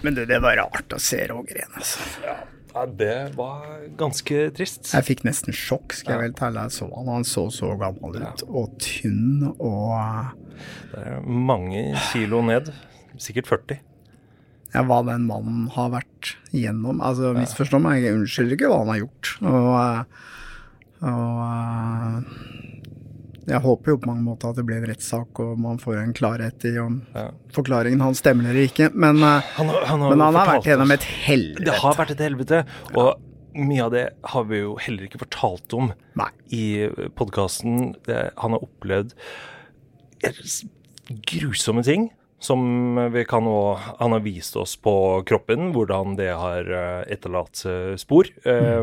Men 0.02 0.16
du, 0.16 0.24
det 0.26 0.38
var 0.42 0.56
rart 0.58 0.94
å 0.96 0.98
se 1.02 1.20
Roger 1.30 1.58
igjen, 1.60 1.74
altså. 1.78 2.06
Ja, 2.72 2.84
det 2.88 3.16
var 3.36 3.66
ganske 4.00 4.46
trist. 4.56 4.88
Jeg 4.94 5.04
fikk 5.10 5.26
nesten 5.28 5.52
sjokk, 5.54 5.92
skal 5.98 6.16
jeg 6.16 6.22
vel 6.30 6.36
telle. 6.38 6.64
Jeg 6.66 6.76
så 6.78 6.88
han. 6.94 7.10
Han 7.12 7.26
så 7.28 7.44
så 7.52 7.74
gammel 7.80 8.16
ut. 8.22 8.44
Og 8.48 8.72
tynn 8.82 9.50
og 9.58 10.32
Det 10.94 11.02
er 11.04 11.20
mange 11.26 11.84
kilo 12.10 12.40
ned. 12.46 12.70
Sikkert 13.20 13.50
40. 13.50 13.80
ja, 14.72 14.82
hva 14.88 15.02
den 15.04 15.26
mannen 15.28 15.66
har 15.74 15.90
vært 15.92 16.32
gjennom. 16.56 17.02
Altså, 17.04 17.34
misforstå 17.36 17.78
meg, 17.82 18.06
jeg 18.06 18.16
unnskylder 18.16 18.56
ikke 18.56 18.70
hva 18.72 18.78
han 18.86 18.92
har 18.94 19.02
gjort. 19.02 19.34
Og, 19.44 19.72
eh, 19.82 20.30
og 21.02 21.38
eh, 21.46 22.38
jeg 23.48 23.58
håper 23.64 23.90
jo 23.90 23.98
på 23.98 24.06
mange 24.06 24.22
måter 24.22 24.52
at 24.52 24.58
det 24.60 24.62
blir 24.68 24.78
en 24.78 24.86
rettssak, 24.92 25.40
og 25.42 25.56
man 25.58 25.80
får 25.82 25.96
en 25.98 26.12
klarhet 26.14 26.62
i 26.70 26.76
om 26.78 27.00
forklaringen 27.52 28.00
hans 28.04 28.20
stemmer 28.22 28.46
eller 28.52 28.68
ikke. 28.68 28.86
Men 28.94 29.18
eh, 29.18 29.48
Han, 29.58 29.66
har- 29.72 29.86
han 29.90 30.00
har, 30.06 30.12
men 30.14 30.20
han 30.22 30.38
har 30.38 30.52
vært 30.54 30.68
gjennom 30.70 30.94
et 30.94 31.06
helvete. 31.26 31.64
Det 31.66 31.74
har 31.82 31.98
vært 31.98 32.14
et 32.14 32.22
helvete. 32.28 32.60
Og 32.94 33.28
mye 33.58 33.82
av 33.84 33.90
det 33.92 34.04
har 34.32 34.44
vi 34.48 34.62
jo 34.62 34.76
heller 34.80 35.08
ikke 35.08 35.20
fortalt 35.26 35.74
om 35.76 35.90
i 36.54 36.62
podkasten. 37.18 37.90
Han 38.38 38.54
har 38.54 38.62
opplevd 38.64 39.12
grusomme 41.32 41.82
ting. 41.84 42.10
Som 42.42 42.96
vi 43.14 43.22
kan 43.30 43.44
nå 43.46 43.58
Han 44.00 44.12
har 44.16 44.22
vist 44.24 44.56
oss 44.58 44.72
på 44.82 44.92
kroppen 45.28 45.68
hvordan 45.76 46.16
det 46.18 46.32
har 46.34 46.66
eh, 46.66 47.02
etterlatt 47.14 47.60
spor. 48.02 48.26
Eh, 48.42 48.82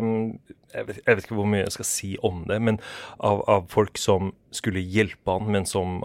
Jeg 0.73 0.87
vet, 0.87 1.01
jeg 1.05 1.17
vet 1.17 1.25
ikke 1.25 1.37
hvor 1.39 1.49
mye 1.49 1.63
jeg 1.63 1.75
skal 1.79 1.87
si 1.89 2.13
om 2.25 2.43
det, 2.49 2.59
men 2.61 2.79
av, 3.17 3.41
av 3.49 3.67
folk 3.73 3.97
som 3.97 4.33
skulle 4.55 4.83
hjelpe 4.83 5.37
han, 5.37 5.49
men 5.55 5.65
som 5.69 6.01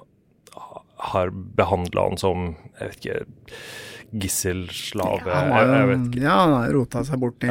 har 1.05 1.33
behandla 1.59 2.09
han 2.09 2.20
som 2.20 2.53
jeg 2.79 2.90
vet 2.90 3.00
ikke, 3.00 3.48
gisselslave. 4.24 5.27
Han 5.27 5.50
jeg, 5.53 5.72
jeg 5.74 5.88
vet 5.90 6.05
ikke. 6.09 6.22
ja, 6.24 6.37
han 6.44 6.55
har 6.57 6.77
rota 6.77 7.03
seg 7.07 7.20
bort 7.22 7.44
i 7.44 7.50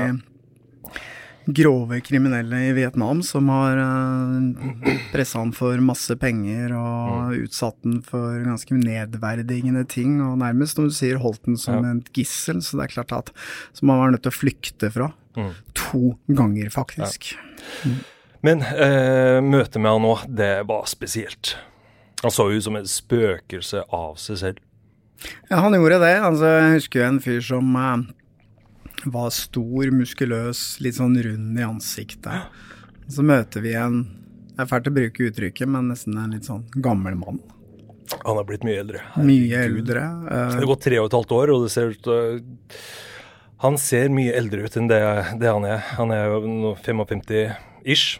grove 1.45 1.99
kriminelle 2.05 2.59
i 2.69 2.71
Vietnam 2.77 3.23
som 3.25 3.49
har 3.51 3.79
uh, 3.79 4.93
pressa 5.11 5.41
han 5.41 5.51
for 5.55 5.81
masse 5.83 6.15
penger 6.21 6.71
og 6.77 7.35
utsatt 7.41 7.77
han 7.83 7.99
for 8.07 8.39
ganske 8.45 8.77
nedverdigende 8.77 9.83
ting, 9.89 10.19
og 10.23 10.39
nærmest, 10.41 10.77
som 10.77 10.87
du 10.87 10.95
sier, 10.95 11.19
holdt 11.23 11.43
han 11.49 11.59
som 11.59 11.85
et 11.89 12.11
gissel. 12.15 12.61
Så 12.63 12.79
det 12.79 12.87
er 12.87 12.95
klart 12.97 13.15
at 13.15 13.33
som 13.75 13.91
han 13.91 14.01
var 14.03 14.15
nødt 14.15 14.25
til 14.25 14.33
å 14.33 14.39
flykte 14.39 14.91
fra. 14.93 15.11
Mm. 15.35 15.53
To 15.79 16.15
ganger, 16.27 16.69
faktisk. 16.73 17.33
Men 18.43 18.61
eh, 18.61 19.39
møtet 19.43 19.79
med 19.81 19.91
han 19.95 20.03
nå, 20.03 20.17
det 20.27 20.53
var 20.69 20.87
spesielt. 20.91 21.55
Han 22.23 22.31
så 22.31 22.49
ut 22.51 22.63
som 22.63 22.77
et 22.79 22.89
spøkelse 22.91 23.85
av 23.91 24.15
seg 24.21 24.39
selv. 24.39 24.61
Ja, 25.49 25.61
han 25.63 25.75
gjorde 25.75 26.01
det. 26.03 26.15
Altså, 26.19 26.49
jeg 26.57 26.77
husker 26.77 27.01
jo 27.01 27.07
en 27.07 27.23
fyr 27.23 27.41
som 27.43 27.75
eh, 27.79 28.03
var 29.05 29.31
stor, 29.35 29.91
muskuløs, 29.95 30.61
litt 30.83 30.97
sånn 30.99 31.15
rund 31.25 31.59
i 31.59 31.65
ansiktet. 31.65 32.51
Så 33.11 33.25
møter 33.25 33.63
vi 33.63 33.73
en 33.75 34.03
Det 34.53 34.61
er 34.61 34.69
fælt 34.69 34.87
å 34.87 34.93
bruke 34.93 35.25
uttrykket, 35.25 35.65
men 35.65 35.87
nesten 35.89 36.17
en 36.21 36.35
litt 36.35 36.45
sånn 36.45 36.67
gammel 36.77 37.15
mann. 37.17 37.39
Han 38.21 38.37
har 38.37 38.45
blitt 38.45 38.65
mye 38.67 38.83
eldre. 38.83 38.99
Mye 39.17 39.63
eldre. 39.65 40.03
Det 40.27 40.35
eh, 40.35 40.51
har 40.59 40.67
gått 40.69 40.83
tre 40.85 40.99
og 41.01 41.07
et 41.09 41.15
halvt 41.17 41.33
år, 41.33 41.53
og 41.55 41.63
det 41.65 41.71
ser 41.73 41.89
ut 41.89 42.03
til 42.05 42.43
Han 43.63 43.79
ser 43.81 44.11
mye 44.13 44.35
eldre 44.37 44.67
ut 44.67 44.77
enn 44.77 44.91
det, 44.91 44.99
det 45.41 45.49
han 45.49 45.65
er. 45.65 45.81
Han 45.97 46.13
er 46.13 46.27
jo 46.29 46.43
nå 46.45 46.75
55-ish. 46.83 48.19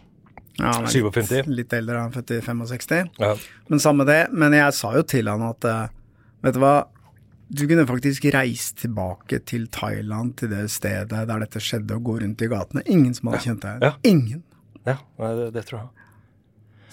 Ja, 0.58 0.72
han 0.78 0.86
er 0.86 1.22
Litt, 1.34 1.48
litt 1.50 1.74
eldre, 1.74 2.00
han 2.00 2.12
er 2.12 2.18
født 2.18 2.34
i 2.36 2.42
65. 2.46 3.14
Ja. 3.22 3.34
Men 3.70 3.82
samme 3.82 4.06
det. 4.10 4.22
Men 4.32 4.54
jeg 4.58 4.74
sa 4.78 4.94
jo 4.98 5.06
til 5.06 5.30
han 5.30 5.46
at 5.48 5.70
eh, 5.70 5.94
vet 6.46 6.58
du 6.58 6.62
hva, 6.64 6.76
du 7.48 7.66
kunne 7.68 7.86
faktisk 7.88 8.26
reist 8.34 8.80
tilbake 8.82 9.40
til 9.48 9.68
Thailand, 9.74 10.36
til 10.40 10.50
det 10.54 10.66
stedet 10.74 11.28
der 11.28 11.44
dette 11.44 11.62
skjedde, 11.62 11.98
og 11.98 12.08
gå 12.08 12.18
rundt 12.24 12.42
i 12.42 12.50
gatene. 12.52 12.86
Ingen 12.88 13.14
som 13.18 13.30
hadde 13.30 13.44
kjent 13.46 13.66
deg. 13.66 13.84
Ja. 13.84 13.94
Ingen. 14.08 14.42
Ja, 14.88 14.98
det, 15.20 15.52
det 15.56 15.66
tror 15.68 15.84
jeg. 15.84 16.10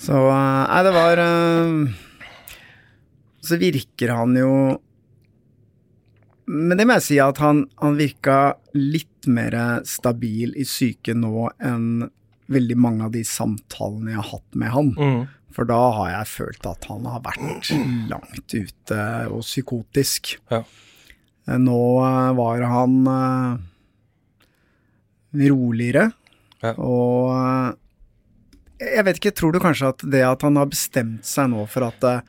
Så 0.00 0.16
eh, 0.16 0.62
nei, 0.70 0.80
det 0.86 0.92
var 0.94 1.20
eh, 1.20 2.60
Så 3.44 3.58
virker 3.60 4.14
han 4.16 4.38
jo 4.38 4.52
Men 6.48 6.78
det 6.78 6.86
må 6.88 6.96
jeg 6.96 7.04
si 7.04 7.18
at 7.20 7.40
han, 7.44 7.66
han 7.82 7.98
virka 7.98 8.38
litt 8.78 9.28
mer 9.28 9.82
stabil 9.84 10.54
i 10.56 10.64
psyken 10.64 11.20
nå 11.20 11.50
enn 11.60 12.08
veldig 12.50 12.76
mange 12.80 13.04
av 13.06 13.12
de 13.14 13.20
samtalene 13.26 14.14
jeg 14.14 14.18
har 14.18 14.30
hatt 14.32 14.56
med 14.58 14.72
han. 14.74 14.88
Mm. 14.96 15.20
For 15.54 15.66
da 15.66 15.78
har 15.96 16.10
jeg 16.12 16.28
følt 16.30 16.66
at 16.70 16.84
han 16.90 17.04
har 17.10 17.20
vært 17.24 17.70
langt 18.10 18.54
ute 18.54 19.00
og 19.30 19.40
psykotisk. 19.42 20.36
Ja. 20.52 20.62
Eh, 21.48 21.58
Nå 21.58 21.78
eh, 22.04 22.30
var 22.38 22.62
han 22.70 22.96
eh, 23.10 23.58
roligere, 25.50 26.12
Ja. 26.62 26.74
og 26.76 27.76
jeg 28.80 29.04
vet 29.06 29.16
ikke, 29.20 29.34
tror 29.36 29.52
du 29.54 29.60
kanskje 29.62 29.88
at 29.94 30.02
det 30.10 30.22
at 30.26 30.42
han 30.42 30.56
har 30.56 30.66
bestemt 30.66 31.24
seg 31.28 31.50
nå 31.52 31.66
for 31.68 31.86
at 31.88 32.24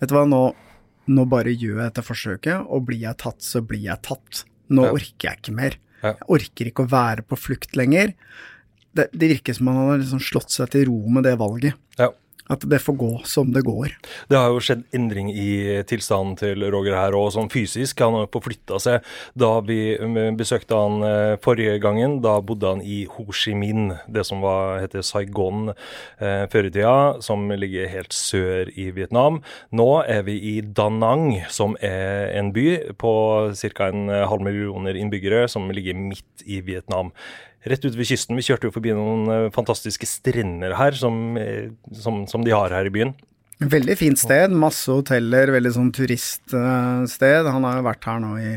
Vet 0.00 0.10
du 0.10 0.14
hva, 0.16 0.24
nå, 0.28 0.40
nå 1.08 1.22
bare 1.30 1.52
gjør 1.54 1.78
jeg 1.78 1.86
dette 1.92 2.02
forsøket, 2.04 2.64
og 2.68 2.82
blir 2.88 2.98
jeg 3.06 3.16
tatt, 3.22 3.40
så 3.40 3.60
blir 3.64 3.80
jeg 3.86 4.02
tatt. 4.04 4.42
Nå 4.68 4.84
Ja. 4.84 4.90
orker 4.92 5.28
jeg 5.30 5.38
ikke 5.38 5.54
mer. 5.54 5.76
Jeg 6.02 6.16
orker 6.28 6.66
ikke 6.68 6.84
å 6.84 6.90
være 6.90 7.22
på 7.22 7.38
flukt 7.38 7.76
lenger. 7.78 8.12
Det, 8.92 9.06
det 9.14 9.28
virker 9.30 9.54
som 9.56 9.68
han 9.70 9.76
har 9.76 9.98
liksom 10.02 10.20
slått 10.20 10.50
seg 10.50 10.68
til 10.74 10.86
ro 10.90 10.98
med 11.08 11.24
det 11.24 11.36
valget. 11.40 11.74
Ja. 11.96 12.10
At 12.52 12.64
det 12.68 12.82
får 12.84 12.96
gå 13.00 13.12
som 13.24 13.54
det 13.54 13.62
går. 13.64 13.94
Det 14.28 14.36
har 14.36 14.50
jo 14.52 14.60
skjedd 14.60 14.82
endring 14.96 15.30
i 15.32 15.80
tilstanden 15.88 16.36
til 16.36 16.66
Roger 16.74 16.96
her 16.98 17.16
òg, 17.16 17.30
sånn 17.32 17.48
fysisk. 17.52 18.02
Han 18.04 18.18
har 18.18 18.26
jo 18.26 18.32
forflytta 18.34 18.80
seg. 18.84 19.06
Da 19.32 19.52
vi 19.64 19.78
besøkte 20.36 20.76
han 20.76 21.06
eh, 21.08 21.36
forrige 21.44 21.78
gangen, 21.80 22.18
da 22.24 22.36
bodde 22.44 22.74
han 22.74 22.82
i 22.84 23.04
Ho 23.14 23.24
Chi 23.32 23.54
Minh, 23.56 23.94
det 24.12 24.26
som 24.28 24.44
var, 24.44 24.82
heter 24.82 25.06
Saigon 25.06 25.72
eh, 25.72 26.44
før 26.52 26.68
i 26.68 26.74
tida, 26.74 26.96
som 27.24 27.48
ligger 27.48 27.88
helt 27.94 28.12
sør 28.16 28.68
i 28.76 28.90
Vietnam. 28.92 29.40
Nå 29.72 29.88
er 30.02 30.26
vi 30.28 30.36
i 30.52 30.54
Da 30.60 30.90
Nang, 30.92 31.30
som 31.48 31.78
er 31.80 32.28
en 32.36 32.52
by 32.52 32.68
på 33.00 33.14
ca. 33.56 33.88
en 33.88 34.12
halv 34.12 34.44
millioner 34.44 35.00
innbyggere, 35.00 35.48
som 35.48 35.72
ligger 35.72 35.96
midt 35.96 36.44
i 36.44 36.60
Vietnam. 36.60 37.14
Rett 37.64 37.84
ute 37.84 37.96
ved 37.96 38.08
kysten. 38.10 38.36
Vi 38.36 38.44
kjørte 38.44 38.68
jo 38.68 38.74
forbi 38.74 38.92
noen 38.96 39.28
eh, 39.32 39.52
fantastiske 39.54 40.08
strender 40.08 40.76
her, 40.76 40.96
som, 40.98 41.38
eh, 41.40 41.70
som, 41.96 42.24
som 42.28 42.44
de 42.44 42.52
har 42.52 42.74
her 42.74 42.90
i 42.90 42.92
byen. 42.92 43.14
Veldig 43.64 43.94
fint 43.96 44.18
sted, 44.18 44.52
masse 44.52 44.90
hoteller, 44.90 45.52
veldig 45.54 45.72
sånn 45.76 45.92
turiststed. 45.94 47.48
Han 47.48 47.64
har 47.64 47.78
jo 47.78 47.86
vært 47.86 48.08
her 48.10 48.18
nå 48.20 48.32
i 48.42 48.56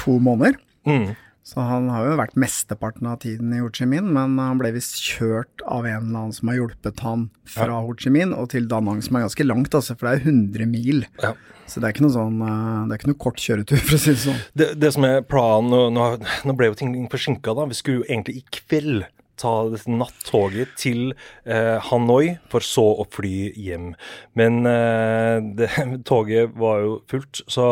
to 0.00 0.16
måneder. 0.22 0.56
Mm. 0.88 1.12
Så 1.44 1.60
han 1.60 1.90
har 1.92 2.06
jo 2.08 2.16
vært 2.16 2.38
mesteparten 2.40 3.08
av 3.10 3.18
tiden 3.20 3.50
i 3.52 3.58
Ho 3.60 3.68
Chi 3.68 3.84
Minh, 3.88 4.06
men 4.16 4.38
han 4.40 4.60
ble 4.60 4.70
visst 4.72 4.96
kjørt 5.04 5.64
av 5.68 5.84
en 5.84 6.06
eller 6.06 6.22
annen 6.22 6.32
som 6.32 6.48
har 6.48 6.56
hjulpet 6.56 7.02
han 7.04 7.26
fra 7.44 7.68
Ja. 7.68 7.82
Ho 7.84 7.92
Chi 8.00 8.12
Minh 8.14 8.32
og 8.32 8.48
til 8.54 8.64
Danang, 8.70 9.02
som 9.04 9.18
er 9.18 9.26
ganske 9.26 9.44
langt, 9.44 9.76
altså, 9.76 9.92
for 9.98 10.08
det 10.08 10.22
er 10.22 10.30
100 10.32 10.70
mil. 10.70 11.04
Ja. 11.20 11.34
Så 11.68 11.80
det 11.80 11.88
er 11.88 11.94
ikke 11.94 12.04
noe 12.04 12.12
sånn 12.12 12.40
eh, 12.44 12.80
Det 12.84 12.92
er 12.92 13.00
ikke 13.00 13.10
noe 13.12 13.22
kort 13.26 13.40
kjøretur, 13.40 13.82
for 13.84 13.96
å 13.96 14.00
si 14.00 14.14
det 14.14 14.22
sånn. 14.24 14.40
Det, 14.56 14.70
det 14.80 14.92
som 14.96 15.04
er 15.08 15.20
planen 15.28 15.68
nå, 15.72 15.82
nå, 15.92 16.08
nå 16.48 16.56
ble 16.56 16.70
jo 16.72 16.78
ting 16.80 16.96
forsinka, 17.12 17.52
da. 17.56 17.68
Vi 17.68 17.76
skulle 17.76 18.00
jo 18.00 18.08
egentlig 18.08 18.40
i 18.40 18.46
kveld 18.62 19.04
ta 19.40 19.52
dette 19.66 19.90
nattoget 19.90 20.76
til 20.78 21.12
eh, 21.44 21.76
Hanoi, 21.90 22.36
for 22.52 22.64
så 22.64 22.84
å 23.02 23.06
fly 23.10 23.50
hjem. 23.58 23.92
Men 24.38 24.62
eh, 24.70 25.40
det, 25.58 25.70
toget 26.08 26.54
var 26.56 26.84
jo 26.84 26.96
fullt, 27.10 27.42
så 27.50 27.66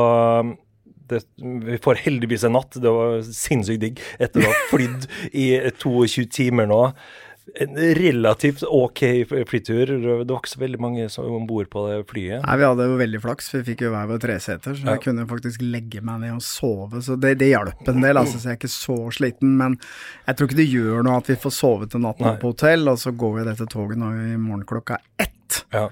det, 1.12 1.22
vi 1.68 1.78
får 1.84 2.02
heldigvis 2.06 2.46
en 2.48 2.56
natt. 2.58 2.78
Det 2.82 2.92
var 2.92 3.20
sinnssykt 3.28 3.84
digg 3.86 4.00
etter 4.18 4.42
å 4.44 4.48
ha 4.50 4.62
flydd 4.72 5.06
i 5.32 5.50
22 5.80 6.26
timer 6.32 6.68
nå. 6.70 6.86
En 7.58 7.74
relativt 7.98 8.60
ok 8.62 9.00
flytur. 9.50 9.90
Det 9.90 10.12
var 10.30 10.38
ikke 10.38 10.52
så 10.52 10.60
veldig 10.60 10.78
mange 10.80 11.08
som 11.10 11.26
om 11.34 11.42
bord 11.48 11.66
på 11.72 11.82
det 11.88 11.96
flyet. 12.08 12.38
Nei, 12.46 12.54
Vi 12.60 12.64
hadde 12.68 12.86
jo 12.86 12.94
veldig 13.00 13.20
flaks, 13.24 13.48
vi 13.56 13.62
fikk 13.66 13.82
jo 13.82 13.90
hver 13.92 14.06
vår 14.12 14.20
treseter, 14.22 14.76
så 14.78 14.86
Ja. 14.86 14.94
jeg 14.94 15.02
kunne 15.08 15.26
faktisk 15.28 15.64
legge 15.66 16.00
meg 16.06 16.22
ned 16.22 16.36
og 16.36 16.44
sove. 16.46 17.02
Så 17.02 17.18
det, 17.20 17.34
det 17.42 17.50
hjalp 17.50 17.82
en 17.90 18.00
del, 18.00 18.16
altså, 18.22 18.38
så 18.38 18.52
jeg 18.52 18.54
er 18.56 18.60
ikke 18.62 18.72
så 18.76 18.96
sliten. 19.18 19.56
Men 19.58 19.74
jeg 20.28 20.38
tror 20.38 20.48
ikke 20.48 20.60
det 20.62 20.68
gjør 20.70 21.02
noe 21.08 21.18
at 21.18 21.32
vi 21.34 21.38
får 21.42 21.56
sovet 21.58 21.98
en 21.98 22.06
natt 22.06 22.22
på 22.22 22.54
hotell, 22.54 22.86
og 22.94 23.02
så 23.02 23.10
går 23.10 23.34
vi 23.40 23.48
dette 23.50 23.68
toget 23.74 23.98
nå 24.00 24.12
i 24.30 24.38
morgen 24.38 24.64
klokka 24.70 25.02
ett. 25.20 25.64
Ja. 25.74 25.88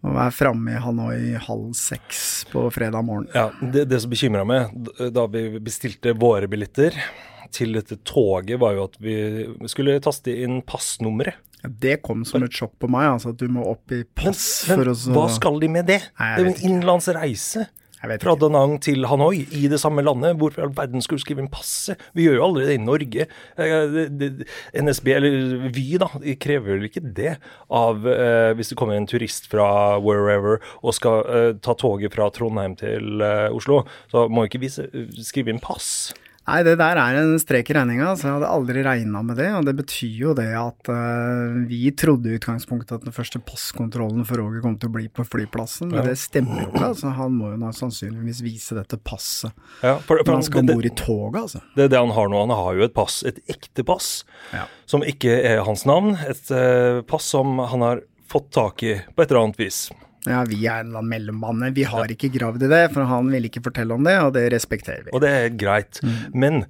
Og 0.00 0.16
er 0.16 0.32
framme 0.32 0.72
i 0.72 0.80
Hanoi 0.80 1.34
halv 1.44 1.74
seks 1.76 2.46
på 2.50 2.62
fredag 2.72 3.04
morgen. 3.04 3.28
Ja, 3.36 3.50
det, 3.60 3.84
det 3.90 4.00
som 4.00 4.12
bekymra 4.12 4.46
meg 4.48 4.72
da 5.12 5.26
vi 5.28 5.44
bestilte 5.60 6.14
våre 6.16 6.48
billetter 6.50 6.96
til 7.52 7.74
dette 7.76 7.98
toget, 8.06 8.56
var 8.62 8.76
jo 8.76 8.86
at 8.86 8.96
vi 9.02 9.14
skulle 9.70 9.98
taste 10.02 10.32
inn 10.32 10.60
passnummeret. 10.66 11.40
Ja, 11.60 11.68
det 11.82 11.98
kom 12.06 12.22
som 12.24 12.40
et 12.46 12.56
sjokk 12.56 12.78
på 12.80 12.88
meg, 12.88 13.10
altså 13.10 13.34
at 13.34 13.40
du 13.42 13.50
må 13.52 13.66
opp 13.68 13.92
i 13.92 14.00
pass 14.16 14.62
Men 14.70 14.78
for 14.80 14.92
å 14.92 14.94
så 14.96 15.12
hva 15.12 15.26
skal 15.34 15.60
de 15.60 15.68
med 15.68 15.90
det? 15.90 15.98
Nei, 16.16 16.30
det 16.32 16.40
er 16.40 16.46
jo 16.46 16.52
en 16.54 16.62
innenlandsreise. 16.70 17.66
Jeg 17.66 17.68
vet 17.68 17.79
Fra 18.00 18.32
Da 18.40 18.48
Nang 18.48 18.78
til 18.80 19.04
Hanoi, 19.04 19.42
i 19.52 19.66
det 19.68 19.80
samme 19.82 20.00
landet. 20.00 20.38
Hvorfor 20.40 20.62
i 20.62 20.64
all 20.64 20.72
verden 20.76 21.02
skulle 21.04 21.20
du 21.20 21.24
skrive 21.26 21.42
inn 21.44 21.50
passet? 21.52 22.00
Vi 22.16 22.24
gjør 22.24 22.38
jo 22.38 22.44
allerede 22.46 22.70
det 22.70 22.78
i 22.78 22.84
Norge. 22.84 23.26
Eh, 23.60 24.80
NSB, 24.80 25.10
eller 25.18 25.68
Vy, 25.74 25.84
da, 26.00 26.08
krever 26.40 26.78
vel 26.78 26.88
ikke 26.88 27.04
det 27.04 27.34
av 27.68 28.08
eh, 28.08 28.54
Hvis 28.56 28.72
det 28.72 28.78
kommer 28.80 28.96
en 28.96 29.08
turist 29.10 29.50
fra 29.52 29.98
wherever 30.00 30.62
og 30.80 30.96
skal 30.96 31.28
eh, 31.28 31.52
ta 31.60 31.76
toget 31.76 32.16
fra 32.16 32.30
Trondheim 32.32 32.78
til 32.80 33.20
eh, 33.20 33.52
Oslo, 33.52 33.82
så 34.12 34.24
må 34.32 34.48
ikke 34.48 34.62
vi 34.64 34.72
skrive 34.72 35.52
inn 35.52 35.60
pass. 35.62 36.10
Nei, 36.50 36.62
det 36.66 36.72
der 36.80 36.98
er 36.98 37.16
en 37.20 37.36
strek 37.38 37.68
i 37.70 37.74
regninga, 37.76 38.08
så 38.18 38.26
jeg 38.26 38.32
hadde 38.34 38.48
aldri 38.50 38.82
regna 38.82 39.20
med 39.22 39.36
det. 39.38 39.46
Og 39.54 39.64
det 39.68 39.74
betyr 39.78 40.16
jo 40.18 40.32
det 40.34 40.48
at 40.58 40.90
uh, 40.90 41.60
vi 41.70 41.92
trodde 41.94 42.26
i 42.26 42.34
utgangspunktet 42.40 42.96
at 42.96 43.04
den 43.06 43.14
første 43.14 43.38
passkontrollen 43.46 44.24
for 44.26 44.42
Roger 44.42 44.64
kom 44.64 44.74
til 44.82 44.90
å 44.90 44.94
bli 44.96 45.06
på 45.14 45.22
flyplassen, 45.28 45.92
men 45.92 46.00
Ja. 46.02 46.06
det 46.10 46.16
stemmer 46.18 46.64
jo 46.64 46.72
ikke. 46.72 46.88
altså 46.90 47.14
Han 47.14 47.36
må 47.38 47.52
jo 47.52 47.60
nå 47.62 47.70
sannsynligvis 47.76 48.42
vise 48.42 48.74
dette 48.74 48.98
passet 48.98 49.52
Ja, 49.84 49.94
for- 49.98 50.18
for 50.18 50.24
når 50.24 50.32
han- 50.40 50.42
skal 50.50 50.60
om 50.60 50.66
bord 50.74 50.84
i 50.90 50.94
toget, 50.98 51.40
altså. 51.42 51.62
Det 51.76 51.84
er 51.84 51.88
det 51.94 51.98
han 52.02 52.10
har 52.18 52.28
nå. 52.28 52.40
Han 52.48 52.56
har 52.56 52.74
jo 52.74 52.82
et 52.82 52.94
pass, 52.94 53.22
et 53.22 53.38
ekte 53.48 53.84
pass, 53.86 54.24
Ja. 54.52 54.66
som 54.86 55.02
ikke 55.02 55.30
er 55.44 55.62
hans 55.64 55.86
navn. 55.86 56.16
Et 56.26 56.50
uh, 56.50 57.02
pass 57.02 57.24
som 57.30 57.58
han 57.58 57.80
har 57.80 58.00
fått 58.28 58.50
tak 58.50 58.82
i 58.82 58.94
på 59.14 59.22
et 59.22 59.30
eller 59.30 59.44
annet 59.46 59.56
vis. 59.56 59.90
Ja, 60.28 60.42
vi 60.48 60.58
er 60.68 60.84
en 60.84 61.08
mellommann. 61.08 61.64
Vi 61.76 61.86
har 61.88 62.10
ikke 62.12 62.32
gravd 62.34 62.66
i 62.66 62.70
det, 62.72 62.82
for 62.94 63.08
han 63.08 63.30
ville 63.32 63.48
ikke 63.48 63.64
fortelle 63.64 63.96
om 63.96 64.04
det, 64.04 64.18
og 64.20 64.34
det 64.36 64.50
respekterer 64.52 65.06
vi. 65.06 65.14
Og 65.16 65.24
det 65.24 65.30
er 65.32 65.56
greit. 65.56 66.02
Men 66.34 66.64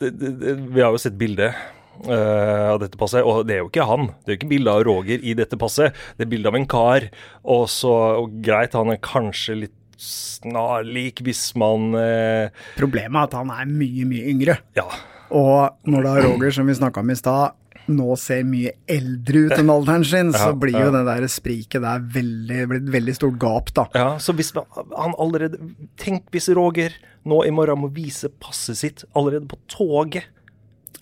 det, 0.00 0.12
det, 0.20 0.34
det, 0.42 0.54
vi 0.74 0.84
har 0.84 0.92
jo 0.92 1.00
sett 1.00 1.18
bildet. 1.20 1.56
Uh, 1.96 2.74
av 2.74 2.82
dette 2.82 2.98
passet, 3.00 3.24
og 3.24 3.46
det 3.48 3.54
er 3.54 3.62
jo 3.62 3.70
ikke 3.70 3.86
han. 3.88 4.10
Det 4.20 4.28
er 4.28 4.34
jo 4.34 4.38
ikke 4.42 4.50
bilde 4.50 4.72
av 4.76 4.82
Roger 4.84 5.22
i 5.24 5.32
dette 5.38 5.56
passet. 5.56 5.96
Det 6.18 6.26
er 6.26 6.28
bilde 6.28 6.50
av 6.50 6.58
en 6.58 6.66
kar. 6.68 7.06
Og 7.56 7.64
så 7.72 7.92
og 8.20 8.34
greit, 8.44 8.76
han 8.76 8.92
er 8.92 9.00
kanskje 9.00 9.56
litt 9.62 9.78
snarlik 9.96 11.22
hvis 11.24 11.54
man 11.56 11.94
eh, 11.96 12.52
Problemet 12.76 13.16
er 13.16 13.30
at 13.30 13.36
han 13.38 13.52
er 13.54 13.70
mye, 13.70 14.04
mye 14.08 14.26
yngre. 14.34 14.58
Ja. 14.76 14.84
Og 15.34 15.88
når 15.88 16.04
da 16.04 16.18
Roger, 16.26 16.52
som 16.54 16.68
vi 16.68 16.76
snakka 16.76 17.00
om 17.00 17.10
i 17.10 17.16
stad, 17.16 17.56
nå 17.88 18.16
ser 18.20 18.44
mye 18.48 18.72
eldre 18.90 19.46
ut 19.46 19.56
enn 19.56 19.70
alderen 19.72 20.04
sin, 20.06 20.32
så 20.34 20.50
Ja, 20.50 20.56
blir 20.58 20.74
jo 20.76 20.86
ja. 20.88 20.94
det 20.94 21.02
der 21.08 21.26
spriket 21.32 21.82
der 21.84 22.00
veldig, 22.16 22.60
blir 22.70 22.80
et 22.82 22.92
veldig 22.96 23.14
stort 23.18 23.38
gap, 23.42 23.72
da. 23.76 23.86
Ja, 23.94 24.08
så 24.22 24.34
hvis 24.36 24.52
han 24.56 25.14
allerede 25.18 25.58
Tenk 26.00 26.30
hvis 26.34 26.48
Roger 26.56 26.94
nå 27.26 27.42
i 27.46 27.50
morgen 27.54 27.80
må 27.82 27.90
vise 27.94 28.28
passet 28.42 28.78
sitt 28.78 29.04
allerede 29.14 29.48
på 29.50 29.58
toget. 29.72 30.28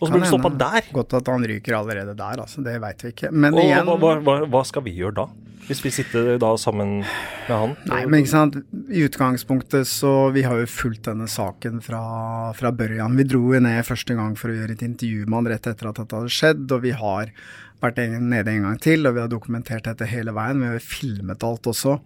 Og 0.00 0.08
så 0.08 0.12
blir 0.12 0.24
det 0.24 0.30
stoppa 0.32 0.50
der. 0.58 0.90
Godt 0.94 1.16
at 1.20 1.30
han 1.30 1.46
ryker 1.48 1.78
allerede 1.78 2.14
der, 2.18 2.42
altså. 2.44 2.64
Det 2.64 2.76
veit 2.82 3.04
vi 3.04 3.14
ikke. 3.14 3.30
Men 3.32 3.56
Og 3.56 3.64
igjen 3.64 3.88
hva, 3.88 4.14
hva, 4.24 4.36
hva, 4.50 4.62
skal 4.66 4.84
vi 4.86 4.94
gjøre 4.98 5.16
da? 5.22 5.26
Hvis 5.64 5.80
vi 5.80 5.92
sitter 5.96 6.34
da 6.40 6.50
sammen 6.60 6.98
med 7.00 7.52
han? 7.54 7.72
Nei, 7.88 8.02
men 8.04 8.20
ikke 8.20 8.32
sant. 8.34 8.58
I 8.92 9.06
utgangspunktet 9.06 9.88
så 9.88 10.28
Vi 10.34 10.42
har 10.44 10.60
jo 10.60 10.68
fulgt 10.68 11.06
denne 11.08 11.28
saken 11.30 11.80
fra, 11.84 12.02
fra 12.58 12.72
børjan. 12.74 13.16
Vi 13.16 13.28
dro 13.28 13.46
jo 13.54 13.62
ned 13.64 13.80
første 13.88 14.16
gang 14.18 14.36
for 14.40 14.52
å 14.52 14.58
gjøre 14.58 14.76
et 14.76 14.84
intervju 14.84 15.24
med 15.24 15.38
han 15.38 15.52
rett 15.54 15.70
etter 15.72 15.88
at 15.88 16.02
dette 16.02 16.20
hadde 16.20 16.34
skjedd, 16.36 16.66
og 16.68 16.84
vi 16.84 16.92
har 16.98 17.32
vært 17.84 18.02
nede 18.20 18.52
en 18.52 18.68
gang 18.68 18.78
til, 18.80 19.06
og 19.08 19.16
vi 19.16 19.24
har 19.24 19.32
dokumentert 19.32 19.88
dette 19.88 20.08
hele 20.08 20.34
veien. 20.36 20.60
Vi 20.60 20.72
har 20.74 20.84
filmet 20.84 21.44
alt 21.46 21.68
også. 21.72 21.98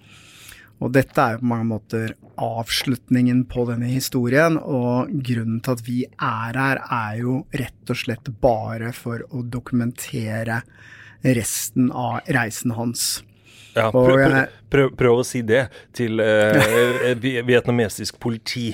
Og 0.78 0.92
dette 0.94 1.18
er 1.18 1.34
jo 1.34 1.42
på 1.42 1.48
mange 1.50 1.66
måter 1.72 2.12
avslutningen 2.38 3.44
på 3.50 3.64
denne 3.66 3.88
historien, 3.90 4.58
og 4.62 5.10
grunnen 5.26 5.58
til 5.64 5.74
at 5.74 5.82
vi 5.86 5.96
er 6.06 6.58
her, 6.60 6.82
er 6.86 7.16
jo 7.22 7.40
rett 7.50 7.90
og 7.90 7.98
slett 7.98 8.30
bare 8.42 8.92
for 8.94 9.24
å 9.34 9.42
dokumentere 9.42 10.60
resten 11.26 11.90
av 11.90 12.20
reisen 12.30 12.76
hans. 12.78 13.08
Ja, 13.74 13.90
prøv, 13.94 14.14
prøv, 14.22 14.36
prøv, 14.70 14.92
prøv 14.98 15.20
å 15.20 15.26
si 15.26 15.42
det 15.46 15.66
til 15.94 16.22
eh, 16.22 17.18
vietnamesisk 17.18 18.18
politi. 18.22 18.70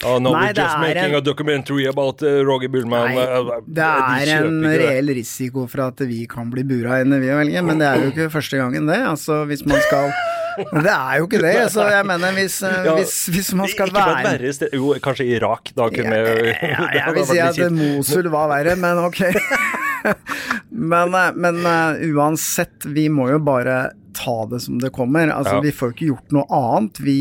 Oh, 0.00 0.16
no, 0.16 0.30
Nei, 0.32 0.46
det 0.56 0.62
just 0.62 0.76
er 0.76 0.80
making 0.80 1.10
en- 1.10 1.18
a 1.18 1.20
documentary 1.20 1.86
about 1.86 2.22
uh. 2.22 2.40
Nei, 2.40 3.16
Uh, 3.20 3.60
det 3.68 3.84
er 3.84 4.30
en 4.38 4.62
reell 4.64 5.12
risiko 5.12 5.66
for 5.68 5.82
at 5.90 6.00
vi 6.08 6.26
kan 6.26 6.48
bli 6.50 6.64
bura 6.64 7.02
inne, 7.02 7.20
vi 7.20 7.28
velger, 7.28 7.44
velge, 7.44 7.62
men 7.66 7.78
det 7.78 7.86
er 7.86 8.04
jo 8.04 8.12
ikke 8.12 8.30
første 8.32 8.56
gangen, 8.56 8.86
det. 8.88 8.96
Altså, 8.96 9.44
hvis 9.44 9.64
man 9.66 9.80
skal 9.88 10.08
Det 10.58 10.90
er 10.92 11.18
jo 11.20 11.26
ikke 11.28 11.40
det. 11.42 11.54
Så 11.72 11.84
jeg 11.90 12.06
mener, 12.08 12.32
hvis, 12.36 12.56
eh, 12.66 12.84
Ja, 12.86 12.94
hvis, 12.98 13.14
hvis 13.32 13.50
man 13.56 13.68
skal 13.70 13.90
Ikke 13.90 14.02
på 14.02 14.12
et 14.16 14.26
verre 14.26 14.52
sted 14.56 14.74
Jo, 14.76 14.92
kanskje 15.02 15.26
Irak. 15.36 15.72
Da 15.76 15.88
kunne 15.92 16.20
vi 16.26 16.54
ja, 16.54 16.86
Jeg 16.96 17.14
vil 17.16 17.26
si 17.28 17.38
at 17.44 17.60
Mosul 17.76 18.30
var 18.32 18.48
verre, 18.52 18.76
men 18.80 18.98
ok. 19.06 19.20
men 20.92 21.14
eh, 21.14 21.30
men 21.36 21.60
eh, 21.66 22.06
uansett, 22.14 22.86
vi 22.88 23.08
må 23.12 23.28
jo 23.32 23.38
bare 23.44 23.90
ta 24.16 24.38
det 24.50 24.60
som 24.64 24.80
det 24.82 24.90
kommer. 24.96 25.30
Altså, 25.32 25.58
Ja. 25.60 25.64
Vi 25.64 25.72
får 25.76 25.92
jo 25.92 25.96
ikke 25.96 26.10
gjort 26.14 26.34
noe 26.34 26.46
annet. 26.50 26.98
Vi, 27.04 27.18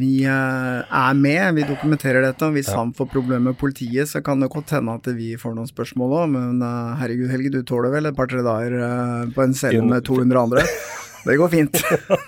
vi 0.00 0.12
er 0.24 1.14
med, 1.18 1.54
vi 1.58 1.66
dokumenterer 1.68 2.24
dette. 2.24 2.46
og 2.48 2.56
Hvis 2.56 2.70
Ja. 2.72 2.78
han 2.80 2.94
får 2.96 3.10
problemer 3.12 3.50
med 3.50 3.58
politiet, 3.60 4.08
så 4.10 4.22
kan 4.24 4.40
det 4.40 4.48
godt 4.50 4.70
hende 4.74 4.94
at 4.96 5.06
vi 5.14 5.34
får 5.38 5.54
noen 5.58 5.68
spørsmål 5.70 6.16
òg. 6.22 6.32
Men 6.34 6.64
herregud, 6.98 7.28
Helge, 7.30 7.52
du 7.52 7.60
tåler 7.68 7.92
vel 7.94 8.06
et 8.10 8.16
par-tre 8.16 8.42
dager 8.42 9.30
på 9.36 9.44
en 9.44 9.54
celle 9.54 9.84
med 9.86 10.02
200 10.08 10.42
andre? 10.48 10.64
Det 11.24 11.36
går 11.36 11.52
fint. 11.52 11.82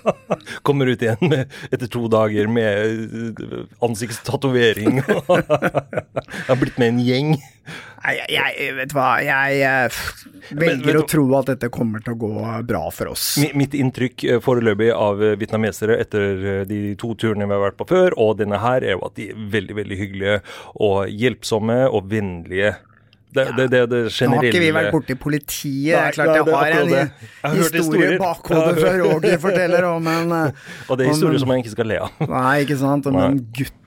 Kommer 0.67 0.87
ut 0.93 1.03
igjen 1.03 1.23
med, 1.31 1.53
etter 1.71 1.91
to 1.91 2.05
dager 2.13 2.51
med 2.51 3.33
uh, 3.33 3.65
ansiktstatovering. 3.85 5.03
Jeg 5.03 6.49
har 6.49 6.61
blitt 6.61 6.79
med 6.81 6.95
en 6.95 7.03
gjeng. 7.05 7.35
Nei, 8.03 8.17
jeg, 8.19 8.55
jeg 8.59 8.75
vet 8.75 8.93
hva, 8.97 9.09
jeg 9.23 9.59
eh, 9.63 9.99
Men 10.51 10.81
velger 10.83 10.99
å 10.99 11.03
tro 11.07 11.23
at 11.39 11.53
dette 11.53 11.69
kommer 11.71 12.03
til 12.03 12.17
å 12.17 12.19
gå 12.19 12.47
bra 12.67 12.83
for 12.95 13.13
oss. 13.13 13.27
Mitt 13.55 13.77
inntrykk 13.79 14.25
eh, 14.27 14.41
foreløpig 14.43 14.89
av 14.91 15.23
eh, 15.23 15.37
vietnamesere 15.39 16.01
etter 16.03 16.47
eh, 16.55 16.63
de 16.67 16.97
to 16.99 17.13
turene 17.15 17.47
vi 17.47 17.55
har 17.55 17.63
vært 17.69 17.79
på 17.79 17.87
før, 17.93 18.17
og 18.19 18.41
denne 18.41 18.59
her, 18.63 18.83
er 18.83 18.97
jo 18.97 19.05
at 19.07 19.15
de 19.21 19.29
er 19.31 19.45
veldig, 19.55 19.77
veldig 19.79 20.01
hyggelige 20.01 20.41
og 20.83 21.15
hjelpsomme 21.15 21.79
og 21.93 22.11
vennlige. 22.11 22.75
Det, 23.33 23.45
det, 23.57 23.67
det, 23.73 23.79
det 23.89 24.01
Nå 24.29 24.37
har 24.37 24.45
ikke 24.45 24.61
vi 24.61 24.71
vært 24.77 24.91
borti 24.93 25.15
politiet. 25.17 25.87
det 25.89 25.95
Nei, 25.97 26.09
er 26.09 26.17
klart 26.17 26.29
nei, 26.29 26.41
det 26.45 26.57
har 26.57 26.75
en. 26.79 26.91
Jeg 26.93 27.11
har 27.43 27.77
historie 27.79 28.11
i 28.13 28.19
bakhodet 28.21 28.75
fra 28.83 28.91
Roger 29.01 29.39
forteller 29.41 29.87
om 29.89 30.11
en 30.13 30.35
Og 30.91 30.99
det 30.99 31.07
er 31.07 31.15
historier 31.15 31.41
som 31.41 31.55
jeg 31.55 31.65
ikke 31.65 31.73
skal 31.79 31.89
le 31.95 32.01
av. 32.05 32.27
Nei, 32.29 32.57
ikke 32.67 32.77
sant. 32.83 33.09
Om 33.09 33.17
Nei. 33.17 33.31
en 33.31 33.41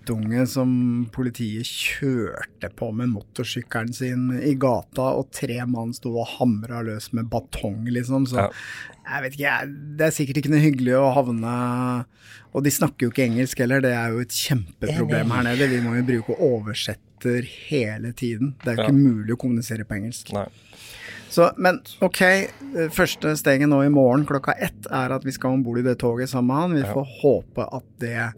guttunge 0.05 0.45
som 0.47 1.07
politiet 1.11 1.65
kjørte 1.65 2.69
på 2.77 2.91
med 2.93 3.09
motorsykkelen 3.09 3.93
sin 3.95 4.27
i 4.37 4.53
gata, 4.55 5.01
og 5.17 5.31
tre 5.33 5.57
mann 5.65 5.93
sto 5.93 6.13
og 6.21 6.27
hamra 6.37 6.83
løs 6.85 7.11
med 7.13 7.29
batong, 7.29 7.85
liksom. 7.89 8.25
Så 8.27 8.35
Ja. 8.37 8.49
jeg 9.09 9.21
vet 9.23 9.33
ikke, 9.33 9.97
det 9.97 10.05
er 10.07 10.11
sikkert 10.11 10.37
ikke 10.37 10.51
noe 10.51 10.59
hyggelig 10.61 10.93
å 10.95 11.13
havne 11.13 12.05
Og 12.55 12.63
de 12.63 12.69
snakker 12.71 12.99
jo 13.03 13.09
ikke 13.11 13.25
engelsk 13.29 13.57
heller, 13.59 13.81
det 13.81 13.91
er 13.91 14.11
jo 14.11 14.19
et 14.19 14.29
kjempeproblem 14.29 15.27
her 15.29 15.43
nede. 15.43 15.67
Vi 15.67 15.81
må 15.81 15.97
jo 15.97 16.03
bruke 16.23 16.39
oversetter 16.39 17.43
hele 17.43 18.13
tiden. 18.13 18.55
Det 18.63 18.67
er 18.67 18.75
jo 18.77 18.83
ikke 18.83 18.95
Ja. 18.95 19.11
mulig 19.11 19.33
å 19.33 19.37
kommunisere 19.37 19.83
på 19.83 19.95
engelsk. 19.97 20.31
Nei. 20.31 20.45
Så, 21.29 21.51
men 21.57 21.81
ok, 22.01 22.47
første 22.91 23.35
steget 23.35 23.67
nå 23.67 23.83
i 23.83 23.89
morgen 23.89 24.25
klokka 24.25 24.53
ett 24.57 24.87
er 24.89 25.11
at 25.11 25.25
vi 25.25 25.31
skal 25.31 25.51
om 25.51 25.63
bord 25.63 25.79
i 25.79 25.81
det 25.81 25.97
toget 25.99 26.29
sammen 26.29 26.47
med 26.47 26.55
han. 26.55 26.73
Vi 26.75 26.79
Ja. 26.81 26.93
får 26.93 27.07
håpe 27.21 27.73
at 27.73 27.83
det 27.99 28.33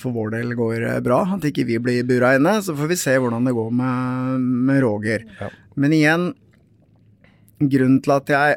for 0.00 0.14
vår 0.16 0.30
del 0.36 0.54
går 0.56 0.82
eh, 0.88 1.00
bra, 1.04 1.22
at 1.36 1.44
ikke 1.44 1.66
vi 1.68 1.76
blir 1.82 2.06
bura 2.08 2.34
inne. 2.38 2.56
Så 2.64 2.74
får 2.78 2.88
vi 2.92 2.96
se 3.00 3.16
hvordan 3.20 3.44
det 3.48 3.54
går 3.56 3.70
med, 3.76 4.40
med 4.70 4.80
Roger. 4.84 5.26
Ja. 5.40 5.50
Men 5.76 5.92
igjen, 5.96 6.30
grunnen 7.60 8.00
til 8.04 8.14
at 8.16 8.32
jeg 8.32 8.56